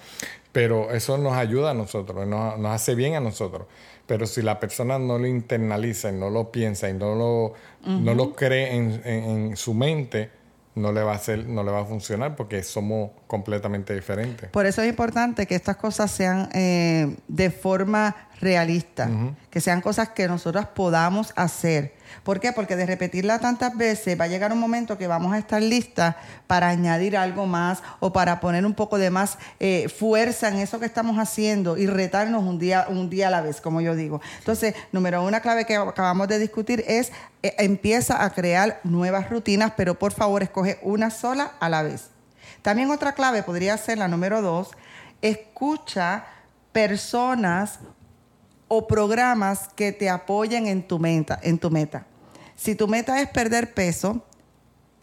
pero 0.52 0.92
eso 0.92 1.18
nos 1.18 1.34
ayuda 1.34 1.72
a 1.72 1.74
nosotros, 1.74 2.26
nos, 2.26 2.58
nos 2.58 2.72
hace 2.72 2.94
bien 2.94 3.16
a 3.16 3.20
nosotros. 3.20 3.66
Pero 4.06 4.26
si 4.26 4.40
la 4.40 4.60
persona 4.60 4.98
no 4.98 5.18
lo 5.18 5.26
internaliza 5.26 6.10
y 6.10 6.12
no 6.12 6.30
lo 6.30 6.52
piensa 6.52 6.88
y 6.88 6.94
no 6.94 7.14
lo, 7.14 7.54
no 7.86 8.14
lo 8.14 8.34
cree 8.34 8.76
en, 8.76 9.02
en 9.04 9.56
su 9.56 9.74
mente, 9.74 10.30
no 10.74 10.92
le 10.92 11.02
va 11.02 11.12
a 11.12 11.16
hacer, 11.16 11.46
no 11.46 11.62
le 11.62 11.70
va 11.70 11.80
a 11.80 11.84
funcionar 11.84 12.34
porque 12.34 12.62
somos 12.62 13.10
completamente 13.26 13.94
diferentes. 13.94 14.50
Por 14.50 14.66
eso 14.66 14.82
es 14.82 14.88
importante 14.88 15.46
que 15.46 15.54
estas 15.54 15.76
cosas 15.76 16.10
sean 16.10 16.48
eh, 16.54 17.14
de 17.28 17.50
forma 17.50 18.16
realista, 18.42 19.08
que 19.50 19.60
sean 19.60 19.80
cosas 19.80 20.10
que 20.10 20.26
nosotras 20.26 20.66
podamos 20.66 21.32
hacer. 21.36 21.94
¿Por 22.24 22.40
qué? 22.40 22.52
Porque 22.52 22.76
de 22.76 22.84
repetirla 22.84 23.38
tantas 23.38 23.76
veces 23.76 24.20
va 24.20 24.24
a 24.24 24.28
llegar 24.28 24.52
un 24.52 24.58
momento 24.58 24.98
que 24.98 25.06
vamos 25.06 25.32
a 25.32 25.38
estar 25.38 25.62
listas 25.62 26.16
para 26.46 26.68
añadir 26.68 27.16
algo 27.16 27.46
más 27.46 27.82
o 28.00 28.12
para 28.12 28.40
poner 28.40 28.66
un 28.66 28.74
poco 28.74 28.98
de 28.98 29.10
más 29.10 29.38
eh, 29.60 29.88
fuerza 29.88 30.48
en 30.48 30.56
eso 30.56 30.80
que 30.80 30.86
estamos 30.86 31.16
haciendo 31.18 31.78
y 31.78 31.86
retarnos 31.86 32.42
un 32.42 32.58
día, 32.58 32.86
un 32.88 33.08
día 33.08 33.28
a 33.28 33.30
la 33.30 33.40
vez, 33.40 33.60
como 33.60 33.80
yo 33.80 33.94
digo. 33.94 34.20
Entonces, 34.40 34.74
número 34.90 35.20
uno, 35.20 35.28
una 35.28 35.40
clave 35.40 35.64
que 35.64 35.76
acabamos 35.76 36.28
de 36.28 36.38
discutir 36.38 36.84
es 36.86 37.12
eh, 37.42 37.54
empieza 37.58 38.24
a 38.24 38.30
crear 38.30 38.80
nuevas 38.82 39.30
rutinas, 39.30 39.72
pero 39.76 39.98
por 39.98 40.12
favor 40.12 40.42
escoge 40.42 40.78
una 40.82 41.10
sola 41.10 41.52
a 41.60 41.68
la 41.68 41.82
vez. 41.82 42.08
También 42.60 42.90
otra 42.90 43.12
clave 43.12 43.42
podría 43.42 43.76
ser 43.78 43.98
la 43.98 44.08
número 44.08 44.42
dos, 44.42 44.70
escucha 45.22 46.24
personas 46.72 47.78
o 48.74 48.86
programas 48.86 49.68
que 49.76 49.92
te 49.92 50.08
apoyen 50.08 50.66
en 50.66 50.82
tu 50.82 50.98
meta, 50.98 51.38
en 51.42 51.58
tu 51.58 51.70
meta. 51.70 52.06
Si 52.56 52.74
tu 52.74 52.88
meta 52.88 53.20
es 53.20 53.28
perder 53.28 53.74
peso, 53.74 54.24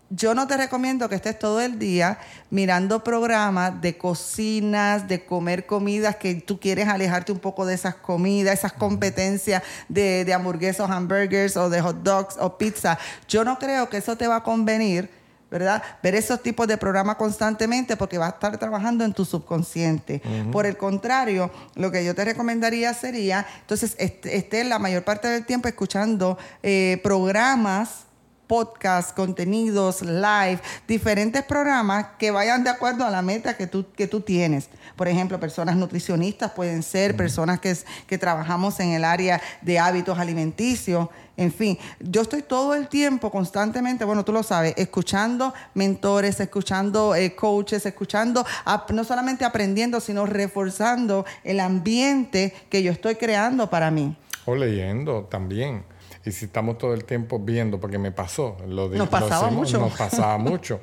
yo 0.10 0.34
no 0.34 0.48
te 0.48 0.58
recomiendo 0.58 1.08
que 1.08 1.14
estés 1.14 1.38
todo 1.38 1.62
el 1.62 1.78
día 1.78 2.18
mirando 2.50 3.04
programas 3.04 3.80
de 3.80 3.96
cocinas, 3.96 5.08
de 5.08 5.24
comer 5.24 5.68
comidas 5.68 6.16
que 6.16 6.34
tú 6.34 6.60
quieres 6.60 6.88
alejarte 6.88 7.32
un 7.32 7.38
poco 7.38 7.64
de 7.68 7.76
esas 7.76 7.94
comidas, 7.94 8.58
esas 8.58 8.74
competencias 8.74 9.62
de, 9.88 10.26
de 10.26 10.34
hamburguesas 10.34 10.90
hamburgers 10.90 11.56
o 11.56 11.70
de 11.70 11.80
hot 11.80 12.02
dogs 12.02 12.38
o 12.40 12.58
pizza. 12.58 12.98
Yo 13.28 13.44
no 13.44 13.60
creo 13.60 13.88
que 13.88 13.98
eso 13.98 14.18
te 14.18 14.26
va 14.26 14.38
a 14.38 14.44
convenir. 14.44 15.19
¿Verdad? 15.50 15.82
Ver 16.04 16.16
esos 16.16 16.42
tipos 16.42 16.68
de 16.68 16.78
programas 16.78 17.16
constantemente 17.16 17.98
porque 17.98 18.18
va 18.18 18.28
a 18.28 18.30
estar 18.30 18.58
trabajando 18.58 19.04
en 19.04 19.14
tu 19.14 19.26
subconsciente. 19.26 20.22
Por 20.52 20.66
el 20.66 20.78
contrario, 20.78 21.52
lo 21.76 21.92
que 21.92 22.04
yo 22.06 22.14
te 22.16 22.26
recomendaría 22.26 22.94
sería, 22.94 23.46
entonces, 23.62 23.96
esté 23.98 24.64
la 24.64 24.80
mayor 24.80 25.04
parte 25.04 25.28
del 25.28 25.46
tiempo 25.46 25.68
escuchando 25.68 26.38
eh, 26.62 27.00
programas 27.04 28.09
podcast, 28.50 29.16
contenidos, 29.16 30.02
live, 30.02 30.60
diferentes 30.88 31.44
programas 31.44 32.08
que 32.18 32.32
vayan 32.32 32.64
de 32.64 32.72
acuerdo 32.72 33.06
a 33.06 33.12
la 33.12 33.22
meta 33.22 33.56
que 33.56 33.68
tú, 33.68 33.86
que 33.96 34.08
tú 34.08 34.22
tienes. 34.22 34.70
Por 34.96 35.08
ejemplo, 35.08 35.40
personas 35.40 35.76
nutricionistas 35.76 36.54
pueden 36.54 36.82
ser, 36.82 37.16
personas 37.16 37.60
que, 37.60 37.78
que 38.08 38.18
trabajamos 38.18 38.80
en 38.80 38.94
el 38.94 39.06
área 39.06 39.40
de 39.62 39.78
hábitos 39.78 40.18
alimenticios. 40.18 41.10
En 41.38 41.54
fin, 41.54 41.78
yo 42.00 42.24
estoy 42.24 42.42
todo 42.42 42.74
el 42.74 42.88
tiempo 42.88 43.30
constantemente, 43.30 44.04
bueno, 44.04 44.26
tú 44.26 44.34
lo 44.34 44.42
sabes, 44.42 44.74
escuchando 44.78 45.54
mentores, 45.76 46.40
escuchando 46.40 47.14
eh, 47.14 47.36
coaches, 47.36 47.86
escuchando, 47.86 48.44
no 48.90 49.04
solamente 49.04 49.46
aprendiendo, 49.46 50.00
sino 50.00 50.26
reforzando 50.26 51.24
el 51.44 51.60
ambiente 51.60 52.52
que 52.72 52.82
yo 52.82 52.92
estoy 52.92 53.14
creando 53.14 53.70
para 53.70 53.92
mí. 53.92 54.18
O 54.46 54.56
leyendo 54.56 55.26
también. 55.26 55.84
Y 56.30 56.32
si 56.32 56.46
estamos 56.46 56.78
todo 56.78 56.94
el 56.94 57.06
tiempo 57.06 57.40
viendo, 57.40 57.80
porque 57.80 57.98
me 57.98 58.12
pasó, 58.12 58.56
lo 58.68 58.88
de, 58.88 59.00
nos 59.00 59.10
pasaba 59.10 59.50
mucho. 59.50 59.80
Nos 59.80 59.98
pasaba 59.98 60.38
mucho. 60.52 60.80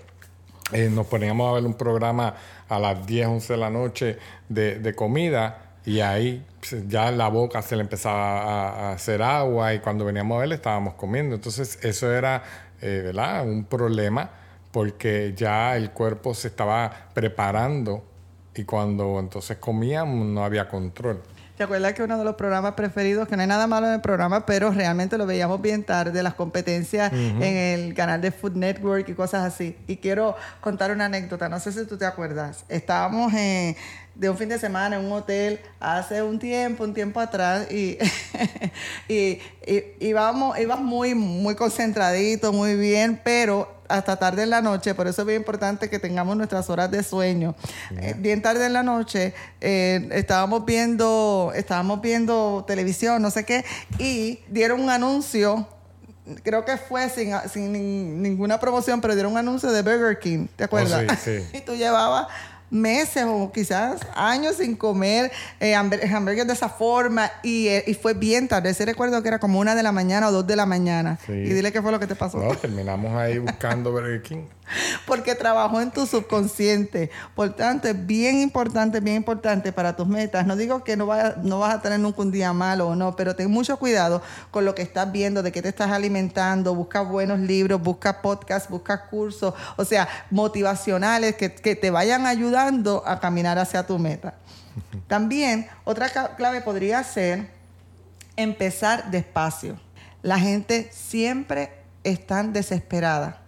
Eh, 0.73 0.91
nos 0.91 1.07
poníamos 1.07 1.49
a 1.49 1.55
ver 1.55 1.65
un 1.65 1.75
programa 1.75 2.35
a 2.69 2.79
las 2.81 3.07
10, 3.07 3.29
11 3.29 3.53
de 3.53 3.57
la 3.57 3.71
noche 3.71 4.19
de, 4.49 4.95
comida 4.97 5.77
y 5.85 6.01
ahí 6.01 6.45
pues, 6.59 6.89
ya 6.89 7.13
la 7.13 7.29
boca 7.29 7.63
se 7.63 7.77
le 7.77 7.83
empezaba 7.83 8.89
a, 8.89 8.93
hacer 8.95 9.23
agua 9.23 9.73
y 9.73 9.79
cuando 9.79 10.05
veníamos 10.05 10.37
a 10.37 10.41
ver 10.41 10.53
estábamos 10.53 10.95
comiendo. 10.95 11.37
Entonces 11.37 11.79
eso 11.83 12.13
era, 12.13 12.43
eh, 12.83 13.03
¿verdad? 13.05 13.47
Un 13.47 13.67
problema 13.67 14.29
porque 14.73 15.33
ya 15.37 15.77
el 15.77 15.93
cuerpo 15.93 16.35
se 16.35 16.49
estaba 16.49 16.91
preparando 17.15 18.03
y 18.53 18.65
cuando 18.65 19.21
entonces 19.21 19.59
comíamos 19.59 20.27
no 20.27 20.45
había 20.45 20.69
control. 20.69 21.23
¿Te 21.57 21.65
acuerdas 21.65 21.95
que 21.95 22.03
uno 22.03 22.19
de 22.19 22.25
los 22.25 22.35
programas 22.35 22.75
preferidos, 22.75 23.27
que 23.29 23.35
no 23.35 23.41
hay 23.41 23.49
nada 23.49 23.67
malo 23.67 23.87
en 23.87 23.95
el 23.95 24.01
programa, 24.03 24.45
pero 24.45 24.71
realmente 24.73 25.17
lo 25.17 25.25
veíamos 25.25 25.63
bien 25.63 25.85
tarde, 25.85 26.23
las 26.23 26.35
competencias 26.35 27.11
en 27.13 27.43
el 27.43 27.95
canal 27.95 28.21
de 28.21 28.31
Food 28.31 28.57
Network 28.57 29.09
y 29.09 29.15
cosas 29.15 29.43
así? 29.43 29.75
Y 29.87 29.97
quiero 29.97 30.37
contar 30.61 30.91
una 30.91 31.07
anécdota, 31.07 31.49
no 31.49 31.59
sé 31.59 31.73
si 31.73 31.87
tú 31.87 31.97
te 31.97 32.05
acuerdas. 32.05 32.67
Estábamos 32.69 33.33
de 34.19 34.31
un 34.31 34.37
fin 34.39 34.49
de 34.49 34.59
semana 34.59 34.97
en 34.97 35.05
un 35.05 35.13
hotel 35.13 35.61
hace 35.79 36.23
un 36.23 36.39
tiempo, 36.39 36.85
un 36.85 36.95
tiempo 36.95 37.21
atrás, 37.21 37.71
y, 37.71 37.99
y, 39.09 39.41
íbamos, 40.01 40.59
ibas 40.59 40.81
muy, 40.81 41.15
muy 41.15 41.55
concentradito, 41.55 42.53
muy 42.53 42.77
bien, 42.77 43.21
pero 43.23 43.77
hasta 43.89 44.17
tarde 44.17 44.43
en 44.43 44.51
la 44.51 44.63
noche, 44.63 44.95
por 44.95 45.07
eso 45.07 45.23
es 45.23 45.27
bien 45.27 45.41
importante 45.41 45.89
que 45.91 45.99
tengamos 45.99 46.37
nuestras 46.37 46.69
horas 46.71 46.91
de 46.91 47.03
sueño. 47.03 47.55
Eh, 47.99 48.15
bien 48.19 48.43
tarde 48.43 48.67
en 48.67 48.73
la 48.73 48.83
noche 48.83 49.33
eh, 49.61 50.09
estábamos 50.13 50.65
viendo, 50.65 51.53
estábamos 51.55 52.01
viendo 52.01 52.65
televisión, 52.67 53.23
no 53.23 53.31
sé 53.31 53.45
qué, 53.45 53.65
y 53.99 54.41
dieron 54.49 54.81
un 54.81 54.91
anuncio 54.91 55.69
creo 56.43 56.65
que 56.65 56.77
fue 56.77 57.09
sin, 57.09 57.33
sin 57.53 58.21
ninguna 58.21 58.59
promoción, 58.59 59.01
pero 59.01 59.15
dieron 59.15 59.33
un 59.33 59.39
anuncio 59.39 59.71
de 59.71 59.83
Burger 59.83 60.19
King, 60.19 60.49
¿te 60.57 60.65
acuerdas? 60.65 61.05
Oh, 61.09 61.15
sí, 61.15 61.39
sí. 61.39 61.49
y 61.59 61.61
tú 61.61 61.77
llevabas 61.77 62.27
meses 62.77 63.25
o 63.27 63.51
quizás 63.53 64.01
años 64.15 64.57
sin 64.57 64.77
comer 64.77 65.33
eh, 65.61 65.75
hamburguesas 65.75 66.47
de 66.47 66.53
esa 66.53 66.69
forma 66.69 67.31
y, 67.43 67.69
eh, 67.69 67.85
y, 67.87 67.95
fue 67.95 68.15
bien 68.15 68.49
tarde. 68.49 68.71
Ese 68.71 68.85
recuerdo 68.85 69.23
que 69.23 69.29
era 69.29 69.39
como 69.39 69.59
una 69.59 69.75
de 69.75 69.83
la 69.83 69.93
mañana 69.93 70.29
o 70.29 70.33
dos 70.33 70.47
de 70.47 70.57
la 70.57 70.67
mañana. 70.67 71.19
Y 71.29 71.33
dile 71.33 71.73
qué 71.73 71.83
fue 71.83 71.93
lo 71.93 71.99
que 71.99 72.07
te 72.07 72.15
pasó. 72.15 72.39
No, 72.39 72.55
terminamos 72.55 73.15
ahí 73.17 73.39
buscando 73.39 73.91
Burger 73.91 74.23
King. 74.23 74.45
Porque 75.07 75.35
trabajó 75.35 75.81
en 75.81 75.91
tu 75.91 76.07
subconsciente. 76.07 77.11
Por 77.35 77.55
tanto, 77.55 77.89
es 77.89 78.07
bien 78.07 78.41
importante, 78.41 79.01
bien 79.01 79.17
importante 79.17 79.73
para 79.73 79.95
tus 79.95 80.07
metas. 80.07 80.47
No 80.47 80.57
digo 80.57 80.83
que 80.85 80.97
no, 80.97 81.07
no 81.43 81.59
vas 81.61 81.75
a 81.75 81.83
tener 81.83 82.01
nunca 82.01 82.23
un 82.23 82.33
día 82.33 82.53
malo 82.53 82.89
o 82.89 82.97
no, 82.97 83.15
pero 83.17 83.37
ten 83.37 83.51
mucho 83.51 83.79
cuidado 83.79 84.23
con 84.51 84.65
lo 84.65 84.75
que 84.75 84.83
estás 84.83 85.11
viendo, 85.13 85.43
de 85.43 85.53
qué 85.53 85.63
te 85.63 85.69
estás 85.69 85.91
alimentando. 85.91 86.75
Busca 86.75 87.01
buenos 87.03 87.39
libros, 87.39 87.81
busca 87.81 88.23
podcasts, 88.23 88.69
busca 88.69 89.07
cursos, 89.07 89.55
o 89.77 89.85
sea, 89.85 90.09
motivacionales 90.31 91.37
que, 91.37 91.55
que 91.55 91.77
te 91.77 91.91
vayan 91.91 92.27
ayudando 92.27 93.03
a 93.07 93.21
caminar 93.21 93.59
hacia 93.59 93.87
tu 93.87 93.99
meta. 93.99 94.35
También, 95.07 95.69
otra 95.85 96.11
clave 96.37 96.61
podría 96.61 97.03
ser 97.05 97.49
empezar 98.37 99.11
despacio. 99.11 99.79
La 100.23 100.39
gente 100.39 100.91
siempre 100.93 101.73
está 102.03 102.43
desesperada 102.43 103.46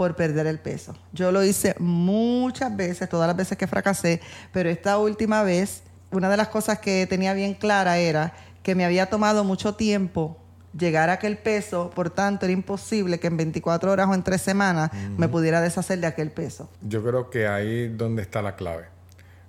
por 0.00 0.16
perder 0.16 0.46
el 0.46 0.58
peso. 0.58 0.96
Yo 1.12 1.30
lo 1.30 1.44
hice 1.44 1.74
muchas 1.78 2.74
veces, 2.74 3.06
todas 3.06 3.26
las 3.26 3.36
veces 3.36 3.58
que 3.58 3.66
fracasé, 3.66 4.22
pero 4.50 4.70
esta 4.70 4.96
última 4.96 5.42
vez, 5.42 5.82
una 6.10 6.30
de 6.30 6.38
las 6.38 6.48
cosas 6.48 6.78
que 6.78 7.06
tenía 7.06 7.34
bien 7.34 7.52
clara 7.52 7.98
era 7.98 8.32
que 8.62 8.74
me 8.74 8.86
había 8.86 9.10
tomado 9.10 9.44
mucho 9.44 9.74
tiempo 9.74 10.38
llegar 10.72 11.10
a 11.10 11.12
aquel 11.12 11.36
peso, 11.36 11.90
por 11.94 12.08
tanto 12.08 12.46
era 12.46 12.52
imposible 12.54 13.20
que 13.20 13.26
en 13.26 13.36
24 13.36 13.92
horas 13.92 14.08
o 14.08 14.14
en 14.14 14.22
3 14.22 14.40
semanas 14.40 14.90
me 15.18 15.28
pudiera 15.28 15.60
deshacer 15.60 15.98
de 15.98 16.06
aquel 16.06 16.30
peso. 16.30 16.70
Yo 16.80 17.04
creo 17.04 17.28
que 17.28 17.46
ahí 17.46 17.80
es 17.80 17.98
donde 17.98 18.22
está 18.22 18.40
la 18.40 18.56
clave, 18.56 18.86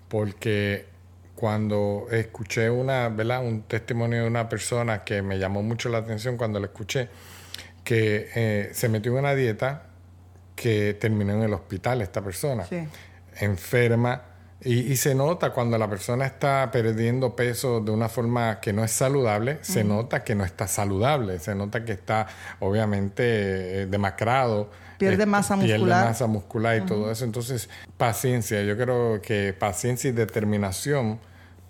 porque 0.09 0.85
cuando 1.33 2.07
escuché 2.11 2.69
una, 2.69 3.07
¿verdad? 3.07 3.41
un 3.41 3.61
testimonio 3.61 4.23
de 4.23 4.27
una 4.27 4.49
persona 4.49 5.05
que 5.05 5.21
me 5.21 5.39
llamó 5.39 5.63
mucho 5.63 5.87
la 5.87 5.99
atención 5.99 6.35
cuando 6.35 6.59
lo 6.59 6.65
escuché, 6.65 7.07
que 7.85 8.29
eh, 8.35 8.71
se 8.73 8.89
metió 8.89 9.13
en 9.13 9.19
una 9.19 9.33
dieta 9.33 9.87
que 10.55 10.93
terminó 10.93 11.33
en 11.33 11.43
el 11.43 11.53
hospital 11.53 12.01
esta 12.01 12.21
persona, 12.21 12.65
enferma. 13.39 14.23
Y, 14.63 14.95
se 14.97 15.15
nota 15.15 15.49
cuando 15.49 15.75
la 15.79 15.89
persona 15.89 16.27
está 16.27 16.69
perdiendo 16.71 17.35
peso 17.35 17.79
de 17.79 17.89
una 17.89 18.09
forma 18.09 18.59
que 18.59 18.73
no 18.73 18.83
es 18.83 18.91
saludable, 18.91 19.57
se 19.61 19.83
nota 19.83 20.23
que 20.23 20.35
no 20.35 20.45
está 20.45 20.67
saludable, 20.67 21.39
se 21.39 21.55
nota 21.55 21.83
que 21.83 21.93
está 21.93 22.27
obviamente 22.59 23.23
eh, 23.23 23.85
demacrado. 23.87 24.69
Pierde 24.99 25.25
masa 25.25 25.55
muscular. 25.55 25.79
Pierde 25.79 26.09
masa 26.09 26.27
muscular 26.27 26.77
y 26.77 26.81
todo 26.81 27.09
eso. 27.09 27.25
Entonces, 27.25 27.69
paciencia. 27.97 28.61
Yo 28.61 28.77
creo 28.77 29.19
que 29.19 29.51
paciencia 29.57 30.09
y 30.09 30.13
determinación 30.13 31.19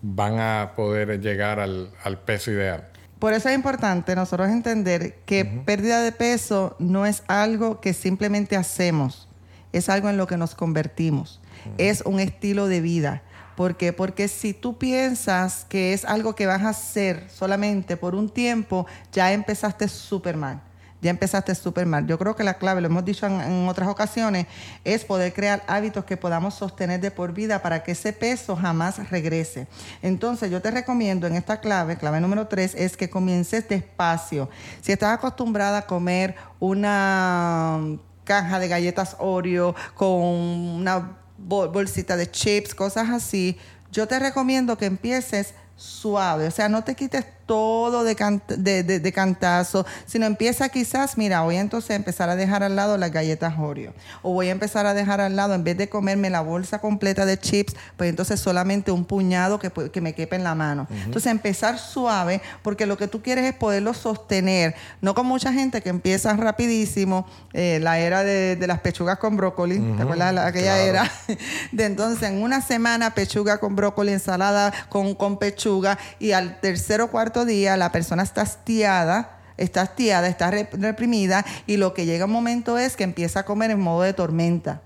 van 0.01 0.39
a 0.39 0.73
poder 0.75 1.21
llegar 1.21 1.61
al, 1.61 1.91
al 2.03 2.19
peso 2.19 2.51
ideal. 2.51 2.90
Por 3.21 3.33
eso 3.33 3.49
es 3.49 3.55
importante 3.55 4.15
nosotros 4.15 4.49
entender 4.49 5.19
que 5.27 5.45
pérdida 5.45 6.01
de 6.01 6.11
peso 6.11 6.75
no 6.79 7.05
es 7.05 7.21
algo 7.27 7.79
que 7.79 7.93
simplemente 7.93 8.55
hacemos, 8.57 9.29
es 9.73 9.89
algo 9.89 10.09
en 10.09 10.17
lo 10.17 10.25
que 10.25 10.37
nos 10.37 10.55
convertimos, 10.55 11.39
es 11.77 12.01
un 12.01 12.19
estilo 12.19 12.65
de 12.65 12.81
vida. 12.81 13.21
¿Por 13.55 13.77
qué? 13.77 13.93
Porque 13.93 14.27
si 14.27 14.55
tú 14.55 14.79
piensas 14.79 15.67
que 15.69 15.93
es 15.93 16.03
algo 16.03 16.33
que 16.33 16.47
vas 16.47 16.63
a 16.63 16.69
hacer 16.69 17.27
solamente 17.29 17.95
por 17.95 18.15
un 18.15 18.27
tiempo, 18.27 18.87
ya 19.11 19.31
empezaste 19.31 19.87
súper 19.87 20.35
mal 20.35 20.63
ya 21.01 21.09
empezaste 21.09 21.53
súper 21.55 21.85
mal. 21.85 22.05
Yo 22.05 22.17
creo 22.17 22.35
que 22.35 22.43
la 22.43 22.55
clave, 22.55 22.81
lo 22.81 22.87
hemos 22.87 23.03
dicho 23.03 23.25
en, 23.25 23.67
otras 23.67 23.89
ocasiones, 23.89 24.47
es 24.83 25.03
poder 25.03 25.33
crear 25.33 25.63
hábitos 25.67 26.05
que 26.05 26.17
podamos 26.17 26.53
sostener 26.53 27.01
de 27.01 27.11
por 27.11 27.33
vida 27.33 27.61
para 27.61 27.83
que 27.83 27.93
ese 27.93 28.13
peso 28.13 28.55
jamás 28.55 29.09
regrese. 29.09 29.67
Entonces, 30.01 30.51
yo 30.51 30.61
te 30.61 30.71
recomiendo 30.71 31.27
en 31.27 31.35
esta 31.35 31.59
clave, 31.59 31.97
clave 31.97 32.21
número 32.21 32.47
tres, 32.47 32.75
es 32.75 32.95
que 32.95 33.09
comiences 33.09 33.67
despacio. 33.67 34.49
Si 34.81 34.91
estás 34.91 35.13
acostumbrada 35.13 35.79
a 35.79 35.85
comer 35.87 36.35
una 36.59 37.79
caja 38.23 38.59
de 38.59 38.67
galletas 38.67 39.15
Oreo 39.19 39.75
con 39.95 40.21
una 40.21 41.17
bolsita 41.37 42.15
de 42.15 42.29
chips, 42.29 42.75
cosas 42.75 43.09
así, 43.09 43.57
yo 43.91 44.07
te 44.07 44.19
recomiendo 44.19 44.77
que 44.77 44.85
empieces 44.85 45.55
suave, 45.75 46.47
o 46.47 46.51
sea, 46.51 46.69
no 46.69 46.83
te 46.83 46.95
quites 46.95 47.25
todo 47.45 48.03
de, 48.03 48.83
de, 48.83 49.11
cantazo, 49.11 49.85
sino 50.05 50.25
empieza 50.25 50.69
quizás, 50.69 51.17
mira, 51.17 51.41
voy 51.41 51.57
a 51.57 51.61
entonces 51.61 51.95
empezar 51.95 52.29
a 52.29 52.35
dejar 52.35 52.63
al 52.63 52.75
lado 52.75 52.97
las 52.97 53.11
galletas 53.11 53.55
Oreo, 53.57 53.93
o 54.21 54.33
voy 54.33 54.47
a 54.47 54.51
empezar 54.51 54.85
a 54.85 54.93
dejar 54.93 55.21
al 55.21 55.35
lado, 55.35 55.53
en 55.53 55.63
vez 55.63 55.77
de 55.77 55.89
comerme 55.89 56.29
la 56.29 56.41
bolsa 56.41 56.79
completa 56.79 57.25
de 57.25 57.37
chips, 57.39 57.75
pues 57.97 58.09
entonces 58.09 58.39
solamente 58.39 58.91
un 58.91 59.05
puñado 59.05 59.59
que, 59.59 59.69
que 59.69 60.01
me 60.01 60.13
quepe 60.13 60.35
en 60.35 60.43
la 60.43 60.55
mano. 60.55 60.87
Entonces 60.89 61.31
empezar 61.31 61.77
suave, 61.77 62.41
porque 62.61 62.85
lo 62.85 62.97
que 62.97 63.07
tú 63.07 63.21
quieres 63.21 63.45
es 63.45 63.53
poderlo 63.53 63.93
sostener, 63.93 64.75
no 65.01 65.13
con 65.13 65.25
mucha 65.25 65.51
gente 65.51 65.81
que 65.81 65.89
empieza 65.89 66.33
rapidísimo, 66.35 67.27
eh, 67.53 67.79
la 67.81 67.99
era 67.99 68.23
de, 68.23 68.57
las 68.67 68.79
pechugas 68.79 69.17
con 69.17 69.35
brócoli, 69.35 69.79
¿te 69.79 70.03
acuerdas 70.03 70.37
aquella 70.37 70.79
era? 70.79 71.11
De 71.71 71.85
entonces 71.85 72.29
en 72.29 72.41
una 72.41 72.61
semana 72.61 73.13
pechuga 73.13 73.57
con 73.59 73.75
brócoli, 73.75 74.11
ensalada 74.13 74.71
con, 74.89 75.15
con 75.15 75.37
pechuga, 75.37 75.97
y 76.19 76.31
al 76.31 76.59
tercer 76.59 77.01
o 77.01 77.09
cuarto 77.09 77.30
día 77.45 77.77
la 77.77 77.91
persona 77.91 78.23
está 78.23 78.41
hastiada, 78.41 79.39
está 79.57 79.81
hastiada, 79.81 80.27
está 80.27 80.51
reprimida 80.51 81.45
y 81.67 81.77
lo 81.77 81.93
que 81.93 82.05
llega 82.05 82.25
un 82.25 82.31
momento 82.31 82.77
es 82.77 82.95
que 82.95 83.03
empieza 83.03 83.41
a 83.41 83.43
comer 83.43 83.71
en 83.71 83.79
modo 83.79 84.03
de 84.03 84.13
tormenta. 84.13 84.81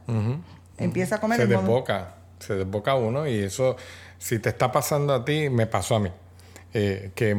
Empieza 0.78 1.16
a 1.16 1.22
comer 1.22 1.38
se 1.38 1.44
en 1.44 1.50
desboca, 1.50 2.16
se 2.40 2.56
desboca 2.56 2.96
uno 2.96 3.28
y 3.28 3.40
eso, 3.40 3.78
si 4.18 4.40
te 4.40 4.50
está 4.50 4.72
pasando 4.72 5.14
a 5.14 5.24
ti, 5.24 5.50
me 5.50 5.68
pasó 5.68 5.96
a 5.96 6.00
mí. 6.00 6.12
Eh, 6.78 7.12
que 7.16 7.34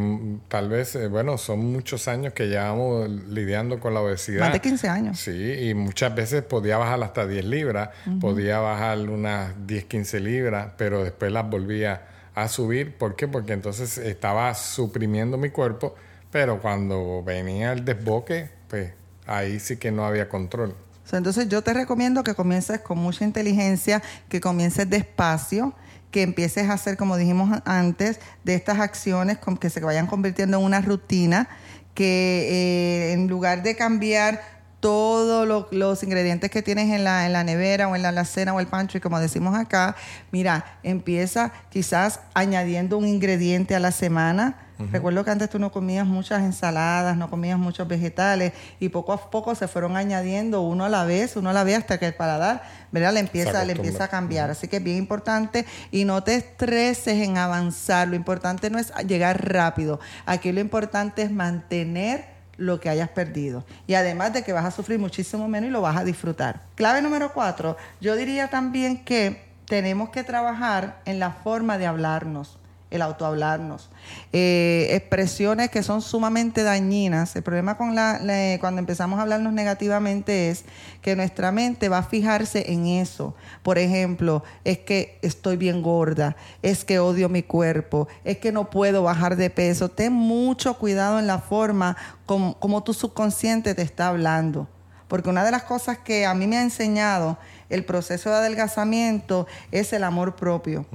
tal 0.48 0.70
vez, 0.70 0.96
eh, 0.96 1.08
bueno, 1.08 1.36
son 1.36 1.58
muchos 1.70 2.08
años 2.08 2.32
que 2.32 2.46
llevamos 2.48 3.06
lidiando 3.10 3.78
con 3.80 3.92
la 3.92 4.00
obesidad. 4.00 4.40
Más 4.40 4.54
de 4.54 4.60
15 4.60 4.88
años. 4.88 5.20
Sí, 5.20 5.68
y 5.68 5.74
muchas 5.74 6.14
veces 6.14 6.42
podía 6.42 6.78
bajar 6.78 7.02
hasta 7.02 7.26
10 7.26 7.44
libras, 7.44 7.90
podía 8.18 8.60
bajar 8.60 8.98
unas 8.98 9.52
10, 9.66 9.84
15 9.84 10.20
libras, 10.20 10.68
pero 10.78 11.04
después 11.04 11.30
las 11.30 11.50
volvía 11.50 12.00
a 12.36 12.46
subir. 12.46 12.96
¿Por 12.96 13.16
qué? 13.16 13.26
Porque 13.26 13.52
entonces 13.52 13.98
estaba 13.98 14.54
suprimiendo 14.54 15.36
mi 15.38 15.50
cuerpo, 15.50 15.96
pero 16.30 16.60
cuando 16.60 17.24
venía 17.24 17.72
el 17.72 17.84
desboque, 17.84 18.50
pues 18.68 18.92
ahí 19.26 19.58
sí 19.58 19.78
que 19.78 19.90
no 19.90 20.04
había 20.04 20.28
control. 20.28 20.76
Entonces 21.10 21.48
yo 21.48 21.62
te 21.62 21.72
recomiendo 21.72 22.22
que 22.22 22.34
comiences 22.34 22.80
con 22.80 22.98
mucha 22.98 23.24
inteligencia, 23.24 24.02
que 24.28 24.40
comiences 24.40 24.88
despacio 24.88 25.74
que 26.10 26.22
empieces 26.22 26.68
a 26.70 26.74
hacer, 26.74 26.96
como 26.96 27.16
dijimos 27.16 27.60
antes, 27.64 28.20
de 28.44 28.54
estas 28.54 28.78
acciones 28.78 29.38
que 29.60 29.68
se 29.68 29.80
vayan 29.80 30.06
convirtiendo 30.06 30.58
en 30.58 30.64
una 30.64 30.80
rutina, 30.80 31.48
que 31.92 33.10
eh, 33.10 33.12
en 33.12 33.28
lugar 33.28 33.62
de 33.62 33.76
cambiar 33.76 34.40
todos 34.86 35.66
los 35.72 36.02
ingredientes 36.04 36.48
que 36.48 36.62
tienes 36.62 36.92
en 36.92 37.02
la, 37.02 37.26
en 37.26 37.32
la 37.32 37.42
nevera 37.42 37.88
o 37.88 37.96
en 37.96 38.02
la 38.02 38.10
alacena 38.10 38.54
o 38.54 38.60
el 38.60 38.68
pantry, 38.68 39.00
como 39.00 39.18
decimos 39.18 39.56
acá, 39.56 39.96
mira, 40.30 40.78
empieza 40.84 41.52
quizás 41.70 42.20
añadiendo 42.34 42.96
un 42.96 43.08
ingrediente 43.08 43.74
a 43.74 43.80
la 43.80 43.90
semana, 43.90 44.62
Recuerdo 44.92 45.24
que 45.24 45.30
antes 45.30 45.48
tú 45.48 45.58
no 45.58 45.72
comías 45.72 46.06
muchas 46.06 46.42
ensaladas, 46.42 47.16
no 47.16 47.30
comías 47.30 47.58
muchos 47.58 47.88
vegetales 47.88 48.52
y 48.78 48.90
poco 48.90 49.14
a 49.14 49.30
poco 49.30 49.54
se 49.54 49.68
fueron 49.68 49.96
añadiendo 49.96 50.60
uno 50.60 50.84
a 50.84 50.90
la 50.90 51.04
vez, 51.06 51.34
uno 51.36 51.48
a 51.48 51.54
la 51.54 51.64
vez 51.64 51.78
hasta 51.78 51.98
que 51.98 52.04
el 52.08 52.14
paladar, 52.14 52.62
¿verdad? 52.92 53.14
Le 53.14 53.20
empieza, 53.20 53.64
le 53.64 53.72
empieza 53.72 54.04
a 54.04 54.08
cambiar. 54.08 54.50
Así 54.50 54.68
que 54.68 54.76
es 54.76 54.84
bien 54.84 54.98
importante 54.98 55.64
y 55.90 56.04
no 56.04 56.22
te 56.22 56.34
estreses 56.34 57.26
en 57.26 57.38
avanzar. 57.38 58.08
Lo 58.08 58.16
importante 58.16 58.68
no 58.68 58.78
es 58.78 58.92
llegar 59.08 59.50
rápido. 59.50 59.98
Aquí 60.26 60.52
lo 60.52 60.60
importante 60.60 61.22
es 61.22 61.30
mantener 61.30 62.35
lo 62.56 62.80
que 62.80 62.88
hayas 62.88 63.08
perdido. 63.10 63.64
Y 63.86 63.94
además 63.94 64.32
de 64.32 64.42
que 64.42 64.52
vas 64.52 64.64
a 64.64 64.70
sufrir 64.70 64.98
muchísimo 64.98 65.48
menos 65.48 65.68
y 65.68 65.72
lo 65.72 65.80
vas 65.82 65.96
a 65.96 66.04
disfrutar. 66.04 66.62
Clave 66.74 67.02
número 67.02 67.32
cuatro, 67.32 67.76
yo 68.00 68.16
diría 68.16 68.48
también 68.48 69.04
que 69.04 69.44
tenemos 69.66 70.10
que 70.10 70.24
trabajar 70.24 71.00
en 71.04 71.18
la 71.18 71.32
forma 71.32 71.78
de 71.78 71.86
hablarnos 71.86 72.58
el 72.90 73.02
autohablarnos. 73.02 73.90
Eh, 74.32 74.88
expresiones 74.92 75.70
que 75.70 75.82
son 75.82 76.02
sumamente 76.02 76.62
dañinas. 76.62 77.34
El 77.34 77.42
problema 77.42 77.76
con 77.76 77.94
la, 77.94 78.20
cuando 78.60 78.78
empezamos 78.78 79.18
a 79.18 79.22
hablarnos 79.22 79.52
negativamente 79.52 80.50
es 80.50 80.64
que 81.02 81.16
nuestra 81.16 81.52
mente 81.52 81.88
va 81.88 81.98
a 81.98 82.02
fijarse 82.02 82.72
en 82.72 82.86
eso. 82.86 83.34
Por 83.62 83.78
ejemplo, 83.78 84.44
es 84.64 84.78
que 84.78 85.18
estoy 85.22 85.56
bien 85.56 85.82
gorda, 85.82 86.36
es 86.62 86.84
que 86.84 86.98
odio 86.98 87.28
mi 87.28 87.42
cuerpo, 87.42 88.08
es 88.24 88.38
que 88.38 88.52
no 88.52 88.70
puedo 88.70 89.02
bajar 89.02 89.36
de 89.36 89.50
peso. 89.50 89.88
Ten 89.88 90.12
mucho 90.12 90.74
cuidado 90.78 91.18
en 91.18 91.26
la 91.26 91.38
forma 91.38 91.96
como, 92.24 92.58
como 92.58 92.82
tu 92.84 92.94
subconsciente 92.94 93.74
te 93.74 93.82
está 93.82 94.08
hablando. 94.08 94.68
Porque 95.08 95.28
una 95.28 95.44
de 95.44 95.50
las 95.50 95.62
cosas 95.62 95.98
que 95.98 96.26
a 96.26 96.34
mí 96.34 96.46
me 96.46 96.58
ha 96.58 96.62
enseñado 96.62 97.38
el 97.68 97.84
proceso 97.84 98.30
de 98.30 98.36
adelgazamiento 98.36 99.46
es 99.72 99.92
el 99.92 100.04
amor 100.04 100.36
propio. 100.36 100.86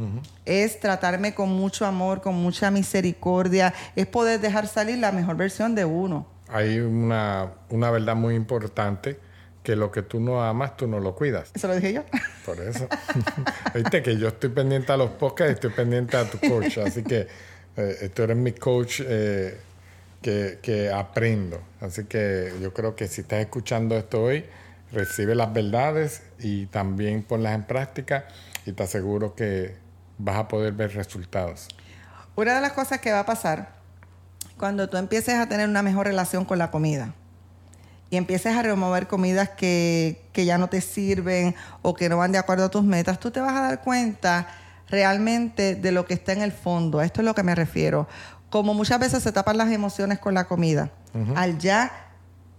Es 0.46 0.80
tratarme 0.80 1.34
con 1.34 1.50
mucho 1.50 1.86
amor, 1.86 2.22
con 2.22 2.36
mucha 2.36 2.72
misericordia, 2.72 3.74
es 3.96 4.08
poder 4.08 4.40
dejar 4.40 4.68
salir 4.68 4.98
la 4.98 5.12
mejor 5.12 5.38
versión 5.38 5.76
de 5.76 5.86
uno. 5.86 6.26
Hay 6.50 6.80
una, 6.80 7.52
una 7.70 7.92
verdad 7.92 8.16
muy 8.16 8.36
importante 8.36 9.18
que 9.64 9.76
lo 9.76 9.92
que 9.92 10.02
tú 10.02 10.20
no 10.20 10.44
amas, 10.44 10.76
tú 10.76 10.88
no 10.88 11.00
lo 11.00 11.16
cuidas. 11.16 11.52
¿Eso 11.54 11.68
lo 11.68 11.76
dije 11.76 11.94
yo? 11.94 12.04
Por 12.46 12.60
eso. 12.60 12.88
Viste 13.76 14.02
que 14.02 14.18
yo 14.18 14.30
estoy 14.30 14.50
pendiente 14.50 14.92
a 14.92 14.98
los 14.98 15.12
podcasts 15.12 15.52
y 15.52 15.54
estoy 15.54 15.70
pendiente 15.72 16.18
a 16.18 16.30
tu 16.30 16.40
coach. 16.40 16.80
Así 16.80 17.04
que 17.04 17.28
eh, 17.78 18.10
tú 18.14 18.24
eres 18.24 18.38
mi 18.38 18.54
coach 18.54 19.02
eh, 19.06 19.60
que, 20.22 20.92
aprendo. 20.94 21.62
Así 21.80 22.06
que 22.06 22.54
yo 22.62 22.74
creo 22.74 22.96
que 22.96 23.08
si 23.08 23.22
estás 23.22 23.40
escuchando 23.40 23.98
esto 23.98 24.22
hoy, 24.22 24.46
recibe 24.92 25.36
las 25.36 25.54
verdades 25.54 26.24
y 26.40 26.68
también 26.68 27.24
ponlas 27.24 27.56
en 27.56 27.64
práctica 27.64 28.28
y 28.66 28.74
te 28.74 28.84
aseguro 28.84 29.36
que 29.36 29.76
vas 30.18 30.38
a 30.38 30.48
poder 30.48 30.74
ver 30.74 30.94
resultados. 30.94 31.68
Una 32.36 32.56
de 32.56 32.62
las 32.62 32.74
cosas 32.74 33.00
que 33.00 33.12
va 33.12 33.22
a 33.22 33.26
pasar 33.26 33.74
cuando 34.58 34.90
tú 34.90 34.98
empieces 34.98 35.36
a 35.36 35.48
tener 35.48 35.68
una 35.68 35.82
mejor 35.82 36.08
relación 36.08 36.46
con 36.46 36.60
la 36.60 36.70
comida 36.70 37.14
y 38.10 38.18
empieces 38.18 38.56
a 38.56 38.62
remover 38.62 39.08
comidas 39.08 39.50
que, 39.50 40.22
que 40.34 40.46
ya 40.46 40.58
no 40.58 40.70
te 40.70 40.82
sirven 40.82 41.56
o 41.82 41.96
que 41.96 42.10
no 42.10 42.18
van 42.18 42.32
de 42.32 42.38
acuerdo 42.38 42.66
a 42.66 42.70
tus 42.70 42.84
metas, 42.84 43.20
tú 43.20 43.32
te 43.32 43.40
vas 43.40 43.54
a 43.54 43.62
dar 43.62 43.82
cuenta 43.82 44.48
realmente 44.92 45.76
de 45.76 45.92
lo 45.92 46.06
que 46.06 46.14
está 46.14 46.34
en 46.34 46.42
el 46.42 46.52
fondo. 46.52 47.00
A 47.00 47.06
esto 47.06 47.22
es 47.22 47.26
lo 47.26 47.34
que 47.34 47.44
me 47.44 47.56
refiero. 47.56 48.08
Como 48.52 48.76
muchas 48.76 49.00
veces 49.00 49.24
se 49.24 49.32
tapan 49.32 49.58
las 49.58 49.72
emociones 49.72 50.20
con 50.20 50.36
la 50.36 50.44
comida, 50.44 50.92
al 51.36 51.58
ya 51.58 51.92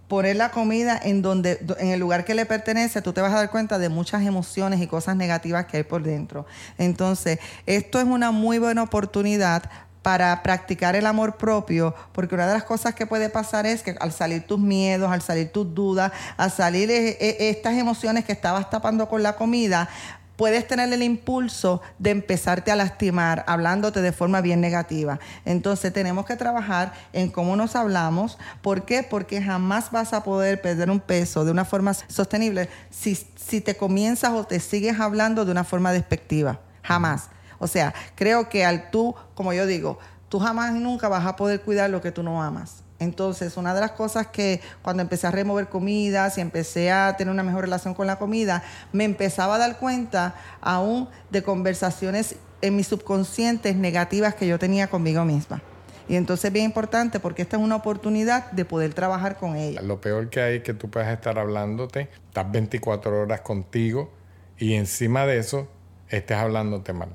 poner 0.09 0.35
la 0.35 0.51
comida 0.51 0.99
en 1.01 1.21
donde 1.21 1.65
en 1.79 1.89
el 1.89 1.99
lugar 1.99 2.25
que 2.25 2.33
le 2.33 2.45
pertenece, 2.45 3.01
tú 3.01 3.13
te 3.13 3.21
vas 3.21 3.31
a 3.31 3.37
dar 3.37 3.51
cuenta 3.51 3.79
de 3.79 3.89
muchas 3.89 4.23
emociones 4.23 4.81
y 4.81 4.87
cosas 4.87 5.15
negativas 5.15 5.65
que 5.65 5.77
hay 5.77 5.83
por 5.83 6.03
dentro. 6.03 6.45
Entonces, 6.77 7.39
esto 7.65 7.99
es 7.99 8.05
una 8.05 8.31
muy 8.31 8.59
buena 8.59 8.83
oportunidad 8.83 9.63
para 10.03 10.43
practicar 10.43 10.95
el 10.95 11.05
amor 11.05 11.37
propio, 11.37 11.95
porque 12.11 12.35
una 12.35 12.45
de 12.45 12.53
las 12.53 12.63
cosas 12.63 12.93
que 12.93 13.07
puede 13.07 13.29
pasar 13.29 13.65
es 13.65 13.83
que 13.83 13.95
al 13.99 14.11
salir 14.11 14.45
tus 14.45 14.59
miedos, 14.59 15.09
al 15.09 15.21
salir 15.21 15.51
tus 15.51 15.73
dudas, 15.73 16.11
al 16.35 16.51
salir 16.51 16.91
eh, 16.91 17.17
eh, 17.21 17.37
estas 17.49 17.75
emociones 17.75 18.25
que 18.25 18.33
estabas 18.33 18.69
tapando 18.69 19.07
con 19.07 19.23
la 19.23 19.35
comida, 19.35 19.87
puedes 20.35 20.67
tener 20.67 20.91
el 20.91 21.03
impulso 21.03 21.81
de 21.99 22.11
empezarte 22.11 22.71
a 22.71 22.75
lastimar 22.75 23.43
hablándote 23.47 24.01
de 24.01 24.11
forma 24.11 24.41
bien 24.41 24.61
negativa. 24.61 25.19
Entonces 25.45 25.93
tenemos 25.93 26.25
que 26.25 26.35
trabajar 26.35 26.93
en 27.13 27.29
cómo 27.29 27.55
nos 27.55 27.75
hablamos. 27.75 28.37
¿Por 28.61 28.85
qué? 28.85 29.03
Porque 29.03 29.41
jamás 29.41 29.91
vas 29.91 30.13
a 30.13 30.23
poder 30.23 30.61
perder 30.61 30.89
un 30.89 30.99
peso 30.99 31.45
de 31.45 31.51
una 31.51 31.65
forma 31.65 31.93
sostenible 31.93 32.69
si, 32.89 33.15
si 33.15 33.61
te 33.61 33.75
comienzas 33.75 34.31
o 34.31 34.43
te 34.43 34.59
sigues 34.59 34.99
hablando 34.99 35.45
de 35.45 35.51
una 35.51 35.63
forma 35.63 35.91
despectiva. 35.91 36.59
Jamás. 36.81 37.29
O 37.59 37.67
sea, 37.67 37.93
creo 38.15 38.49
que 38.49 38.65
al 38.65 38.91
tú, 38.91 39.15
como 39.35 39.53
yo 39.53 39.65
digo, 39.65 39.97
tú 40.27 40.39
jamás 40.39 40.75
y 40.75 40.79
nunca 40.79 41.07
vas 41.07 41.25
a 41.25 41.35
poder 41.35 41.61
cuidar 41.61 41.89
lo 41.89 42.01
que 42.01 42.11
tú 42.11 42.23
no 42.23 42.43
amas. 42.43 42.82
Entonces, 43.03 43.57
una 43.57 43.73
de 43.73 43.81
las 43.81 43.91
cosas 43.91 44.27
que 44.27 44.61
cuando 44.81 45.01
empecé 45.01 45.27
a 45.27 45.31
remover 45.31 45.67
comidas 45.67 46.37
y 46.37 46.41
empecé 46.41 46.91
a 46.91 47.15
tener 47.17 47.31
una 47.31 47.43
mejor 47.43 47.61
relación 47.61 47.93
con 47.93 48.07
la 48.07 48.17
comida, 48.17 48.63
me 48.91 49.03
empezaba 49.03 49.55
a 49.55 49.57
dar 49.57 49.77
cuenta 49.77 50.35
aún 50.61 51.07
de 51.29 51.43
conversaciones 51.43 52.35
en 52.61 52.75
mis 52.75 52.87
subconscientes 52.87 53.75
negativas 53.75 54.35
que 54.35 54.47
yo 54.47 54.57
tenía 54.57 54.87
conmigo 54.87 55.25
misma. 55.25 55.61
Y 56.07 56.15
entonces 56.15 56.45
es 56.45 56.53
bien 56.53 56.65
importante 56.65 57.19
porque 57.19 57.41
esta 57.41 57.57
es 57.57 57.63
una 57.63 57.75
oportunidad 57.75 58.51
de 58.51 58.65
poder 58.65 58.93
trabajar 58.93 59.37
con 59.37 59.55
ella. 59.55 59.81
Lo 59.81 60.01
peor 60.01 60.29
que 60.29 60.41
hay 60.41 60.55
es 60.57 60.63
que 60.63 60.73
tú 60.73 60.89
puedes 60.89 61.09
estar 61.09 61.39
hablándote, 61.39 62.09
estás 62.27 62.51
24 62.51 63.21
horas 63.21 63.41
contigo 63.41 64.11
y 64.57 64.73
encima 64.73 65.25
de 65.25 65.37
eso 65.37 65.67
estés 66.09 66.37
hablándote 66.37 66.93
mal. 66.93 67.09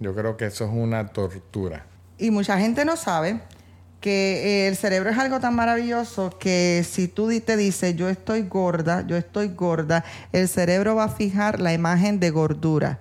Yo 0.00 0.14
creo 0.14 0.36
que 0.36 0.46
eso 0.46 0.64
es 0.64 0.70
una 0.72 1.08
tortura. 1.08 1.86
Y 2.18 2.30
mucha 2.30 2.58
gente 2.58 2.84
no 2.84 2.96
sabe 2.96 3.40
que 4.04 4.68
el 4.68 4.76
cerebro 4.76 5.08
es 5.08 5.16
algo 5.16 5.40
tan 5.40 5.54
maravilloso 5.54 6.28
que 6.38 6.84
si 6.86 7.08
tú 7.08 7.30
te 7.40 7.56
dices 7.56 7.96
yo 7.96 8.10
estoy 8.10 8.42
gorda, 8.42 9.02
yo 9.06 9.16
estoy 9.16 9.48
gorda, 9.48 10.04
el 10.30 10.46
cerebro 10.46 10.94
va 10.94 11.04
a 11.04 11.08
fijar 11.08 11.58
la 11.58 11.72
imagen 11.72 12.20
de 12.20 12.28
gordura. 12.28 12.98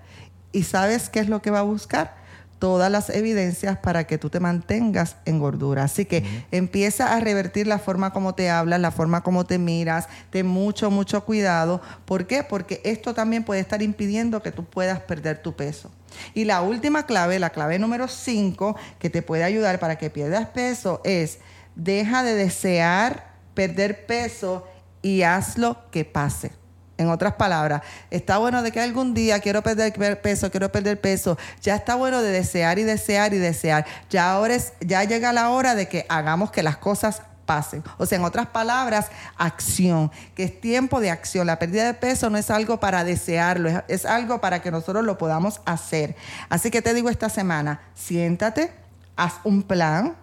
¿Y 0.54 0.63
sabes 0.63 1.10
qué 1.10 1.20
es 1.20 1.28
lo 1.28 1.42
que 1.42 1.52
va 1.52 1.60
a 1.60 1.63
buscar? 1.63 2.23
Todas 2.60 2.92
las 2.92 3.10
evidencias 3.10 3.78
para 3.78 4.06
que 4.06 4.18
tú 4.18 4.30
te 4.30 4.39
mantengas 4.39 5.18
en 5.26 5.39
gordura. 5.39 5.84
Así 5.84 6.06
que 6.06 6.24
empieza 6.52 7.13
a 7.16 7.20
revertir 7.20 7.68
la 7.68 7.80
forma 7.80 8.13
como 8.13 8.36
te 8.36 8.50
hablas, 8.50 8.80
la 8.80 8.92
forma 8.92 9.22
como 9.22 9.46
te 9.46 9.58
miras, 9.58 10.08
ten 10.30 10.48
mucho, 10.48 10.89
mucho 10.89 11.26
cuidado. 11.26 11.82
¿Por 12.06 12.26
qué? 12.26 12.44
Porque 12.44 12.82
esto 12.86 13.13
también 13.13 13.44
puede 13.44 13.62
estar 13.62 13.82
impidiendo 13.82 14.42
que 14.42 14.52
tú 14.52 14.63
puedas 14.63 15.00
perder 15.02 15.42
tu 15.42 15.56
peso. 15.56 15.92
Y 16.34 16.46
la 16.46 16.62
última 16.62 17.06
clave, 17.06 17.39
la 17.39 17.50
clave 17.50 17.80
número 17.80 18.08
5, 18.08 18.76
que 19.00 19.10
te 19.10 19.22
puede 19.22 19.44
ayudar 19.44 19.80
para 19.80 19.98
que 19.98 20.10
pierdas 20.10 20.48
peso 20.50 21.02
es, 21.04 21.39
deja 21.76 22.24
de 22.24 22.36
desear 22.36 23.34
perder 23.54 24.06
peso 24.06 24.66
y 25.02 25.24
hazlo 25.24 25.78
que 25.92 26.06
pase. 26.06 26.62
En 26.98 27.10
otras 27.10 27.34
palabras, 27.34 27.82
está 28.12 28.38
bueno 28.38 28.62
de 28.62 28.72
que 28.72 28.80
algún 28.80 29.16
día 29.16 29.40
quiero 29.40 29.64
perder 29.64 30.22
peso, 30.22 30.52
quiero 30.52 30.72
perder 30.72 31.02
peso. 31.02 31.38
Ya 31.62 31.76
está 31.76 31.96
bueno 31.96 32.22
de 32.22 32.32
desear 32.32 32.78
y 32.78 32.84
desear 32.84 33.34
y 33.34 33.40
desear. 33.40 33.86
Ya 34.12 34.32
ahora 34.32 34.54
es, 34.54 34.74
ya 34.80 35.04
llega 35.04 35.34
la 35.34 35.50
hora 35.50 35.74
de 35.74 35.88
que 35.88 36.06
hagamos 36.08 36.52
que 36.52 36.62
las 36.62 36.78
cosas 36.78 37.24
pasen. 37.48 37.84
O 37.98 38.06
sea, 38.06 38.20
en 38.20 38.24
otras 38.24 38.48
palabras, 38.48 39.08
acción, 39.38 40.12
que 40.36 40.44
es 40.44 40.62
tiempo 40.62 41.00
de 41.00 41.10
acción. 41.10 41.48
La 41.48 41.58
pérdida 41.58 41.86
de 41.86 41.96
peso 41.96 42.30
no 42.30 42.38
es 42.38 42.52
algo 42.52 42.80
para 42.80 43.04
desearlo, 43.04 43.70
es, 43.70 43.84
es 43.88 44.06
algo 44.06 44.40
para 44.40 44.62
que 44.62 44.70
nosotros 44.70 45.04
lo 45.04 45.18
podamos 45.18 45.62
hacer. 45.66 46.16
Así 46.50 46.70
que 46.70 46.84
te 46.84 46.94
digo 46.94 47.10
esta 47.10 47.30
semana, 47.30 47.82
siéntate, 47.96 48.72
haz 49.16 49.34
un 49.44 49.64
plan 49.64 50.16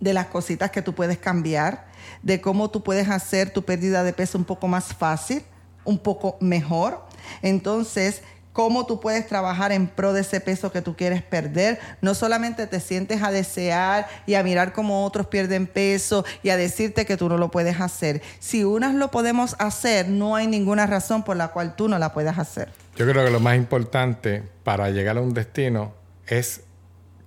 de 0.00 0.14
las 0.14 0.26
cositas 0.26 0.70
que 0.70 0.82
tú 0.82 0.94
puedes 0.94 1.18
cambiar 1.18 1.86
de 2.22 2.40
cómo 2.40 2.70
tú 2.70 2.82
puedes 2.82 3.08
hacer 3.08 3.52
tu 3.52 3.64
pérdida 3.64 4.02
de 4.02 4.12
peso 4.12 4.38
un 4.38 4.44
poco 4.44 4.68
más 4.68 4.94
fácil, 4.94 5.44
un 5.88 5.98
poco 5.98 6.36
mejor. 6.40 7.02
Entonces, 7.40 8.22
cómo 8.52 8.86
tú 8.86 9.00
puedes 9.00 9.26
trabajar 9.26 9.72
en 9.72 9.86
pro 9.86 10.12
de 10.12 10.22
ese 10.22 10.40
peso 10.40 10.70
que 10.72 10.82
tú 10.82 10.96
quieres 10.96 11.22
perder. 11.22 11.78
No 12.02 12.14
solamente 12.14 12.66
te 12.66 12.80
sientes 12.80 13.22
a 13.22 13.30
desear 13.30 14.08
y 14.26 14.34
a 14.34 14.42
mirar 14.42 14.72
cómo 14.72 15.04
otros 15.04 15.28
pierden 15.28 15.66
peso 15.66 16.24
y 16.42 16.50
a 16.50 16.56
decirte 16.56 17.06
que 17.06 17.16
tú 17.16 17.28
no 17.28 17.38
lo 17.38 17.50
puedes 17.50 17.80
hacer. 17.80 18.20
Si 18.40 18.64
unas 18.64 18.94
lo 18.94 19.10
podemos 19.10 19.56
hacer, 19.58 20.08
no 20.08 20.36
hay 20.36 20.46
ninguna 20.46 20.86
razón 20.86 21.22
por 21.22 21.36
la 21.36 21.48
cual 21.48 21.76
tú 21.76 21.88
no 21.88 21.98
la 21.98 22.12
puedas 22.12 22.38
hacer. 22.38 22.70
Yo 22.96 23.08
creo 23.08 23.24
que 23.24 23.30
lo 23.30 23.40
más 23.40 23.56
importante 23.56 24.42
para 24.64 24.90
llegar 24.90 25.16
a 25.16 25.20
un 25.20 25.32
destino 25.32 25.94
es 26.26 26.62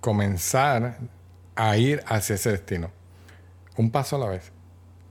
comenzar 0.00 0.98
a 1.56 1.76
ir 1.78 2.04
hacia 2.06 2.34
ese 2.34 2.50
destino. 2.50 2.90
Un 3.76 3.90
paso 3.90 4.16
a 4.16 4.18
la 4.18 4.26
vez. 4.26 4.52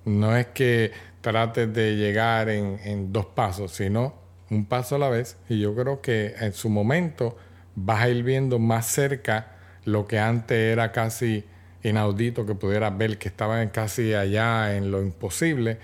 No 0.05 0.37
es 0.37 0.45
que 0.47 0.91
trates 1.21 1.73
de 1.73 1.95
llegar 1.95 2.49
en, 2.49 2.79
en 2.83 3.13
dos 3.13 3.27
pasos, 3.27 3.71
sino 3.71 4.13
un 4.49 4.65
paso 4.65 4.95
a 4.95 4.99
la 4.99 5.09
vez. 5.09 5.37
Y 5.49 5.59
yo 5.59 5.75
creo 5.75 6.01
que 6.01 6.35
en 6.39 6.53
su 6.53 6.69
momento 6.69 7.37
vas 7.75 8.01
a 8.01 8.09
ir 8.09 8.23
viendo 8.23 8.59
más 8.59 8.87
cerca 8.87 9.55
lo 9.85 10.07
que 10.07 10.19
antes 10.19 10.57
era 10.57 10.91
casi 10.91 11.45
inaudito 11.83 12.45
que 12.45 12.55
pudieras 12.55 12.95
ver, 12.97 13.17
que 13.17 13.27
estaba 13.27 13.65
casi 13.71 14.13
allá 14.13 14.75
en 14.75 14.91
lo 14.91 15.01
imposible. 15.01 15.79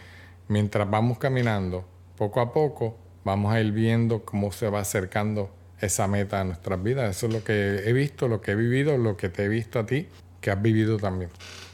Mientras 0.47 0.89
vamos 0.89 1.17
caminando, 1.17 1.85
poco 2.17 2.41
a 2.41 2.53
poco, 2.53 2.97
vamos 3.23 3.53
a 3.53 3.59
ir 3.59 3.71
viendo 3.71 4.23
cómo 4.23 4.51
se 4.51 4.69
va 4.69 4.81
acercando 4.81 5.49
esa 5.79 6.07
meta 6.07 6.41
a 6.41 6.43
nuestras 6.43 6.81
vidas. 6.81 7.15
Eso 7.15 7.27
es 7.27 7.33
lo 7.33 7.43
que 7.43 7.83
he 7.85 7.93
visto, 7.93 8.27
lo 8.27 8.41
que 8.41 8.51
he 8.51 8.55
vivido, 8.55 8.97
lo 8.97 9.17
que 9.17 9.29
te 9.29 9.45
he 9.45 9.47
visto 9.47 9.79
a 9.79 9.85
ti, 9.85 10.07
que 10.41 10.51
has 10.51 10.61
vivido 10.61 10.97
también. 10.97 11.29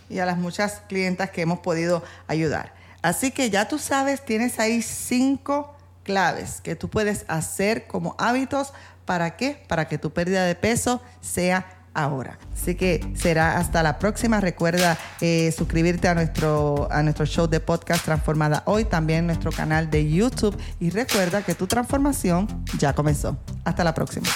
Y 0.09 0.19
a 0.19 0.25
las 0.25 0.37
muchas 0.37 0.81
clientas 0.87 1.31
que 1.31 1.41
hemos 1.41 1.59
podido 1.59 2.03
ayudar. 2.27 2.73
Así 3.03 3.31
que 3.31 3.51
ya 3.51 3.67
tú 3.67 3.77
sabes, 3.77 4.25
tienes 4.25 4.59
ahí 4.59 4.81
cinco 4.81 5.75
claves 6.03 6.61
que 6.61 6.75
tú 6.75 6.89
puedes 6.89 7.25
hacer 7.27 7.85
como 7.85 8.15
hábitos. 8.17 8.73
¿Para 9.05 9.35
qué? 9.35 9.63
Para 9.67 9.87
que 9.87 9.97
tu 9.97 10.11
pérdida 10.11 10.45
de 10.45 10.55
peso 10.55 11.01
sea 11.21 11.65
ahora. 11.93 12.39
Así 12.53 12.75
que 12.75 13.05
será 13.15 13.57
hasta 13.57 13.83
la 13.83 13.99
próxima. 13.99 14.39
Recuerda 14.39 14.97
eh, 15.21 15.51
suscribirte 15.51 16.07
a 16.07 16.15
nuestro, 16.15 16.87
a 16.91 17.03
nuestro 17.03 17.25
show 17.25 17.47
de 17.47 17.59
podcast 17.59 18.05
Transformada 18.05 18.63
Hoy, 18.65 18.85
también 18.85 19.27
nuestro 19.27 19.51
canal 19.51 19.89
de 19.89 20.09
YouTube. 20.09 20.57
Y 20.79 20.89
recuerda 20.89 21.41
que 21.41 21.55
tu 21.55 21.67
transformación 21.67 22.47
ya 22.79 22.93
comenzó. 22.93 23.37
Hasta 23.65 23.83
la 23.83 23.93
próxima. 23.93 24.27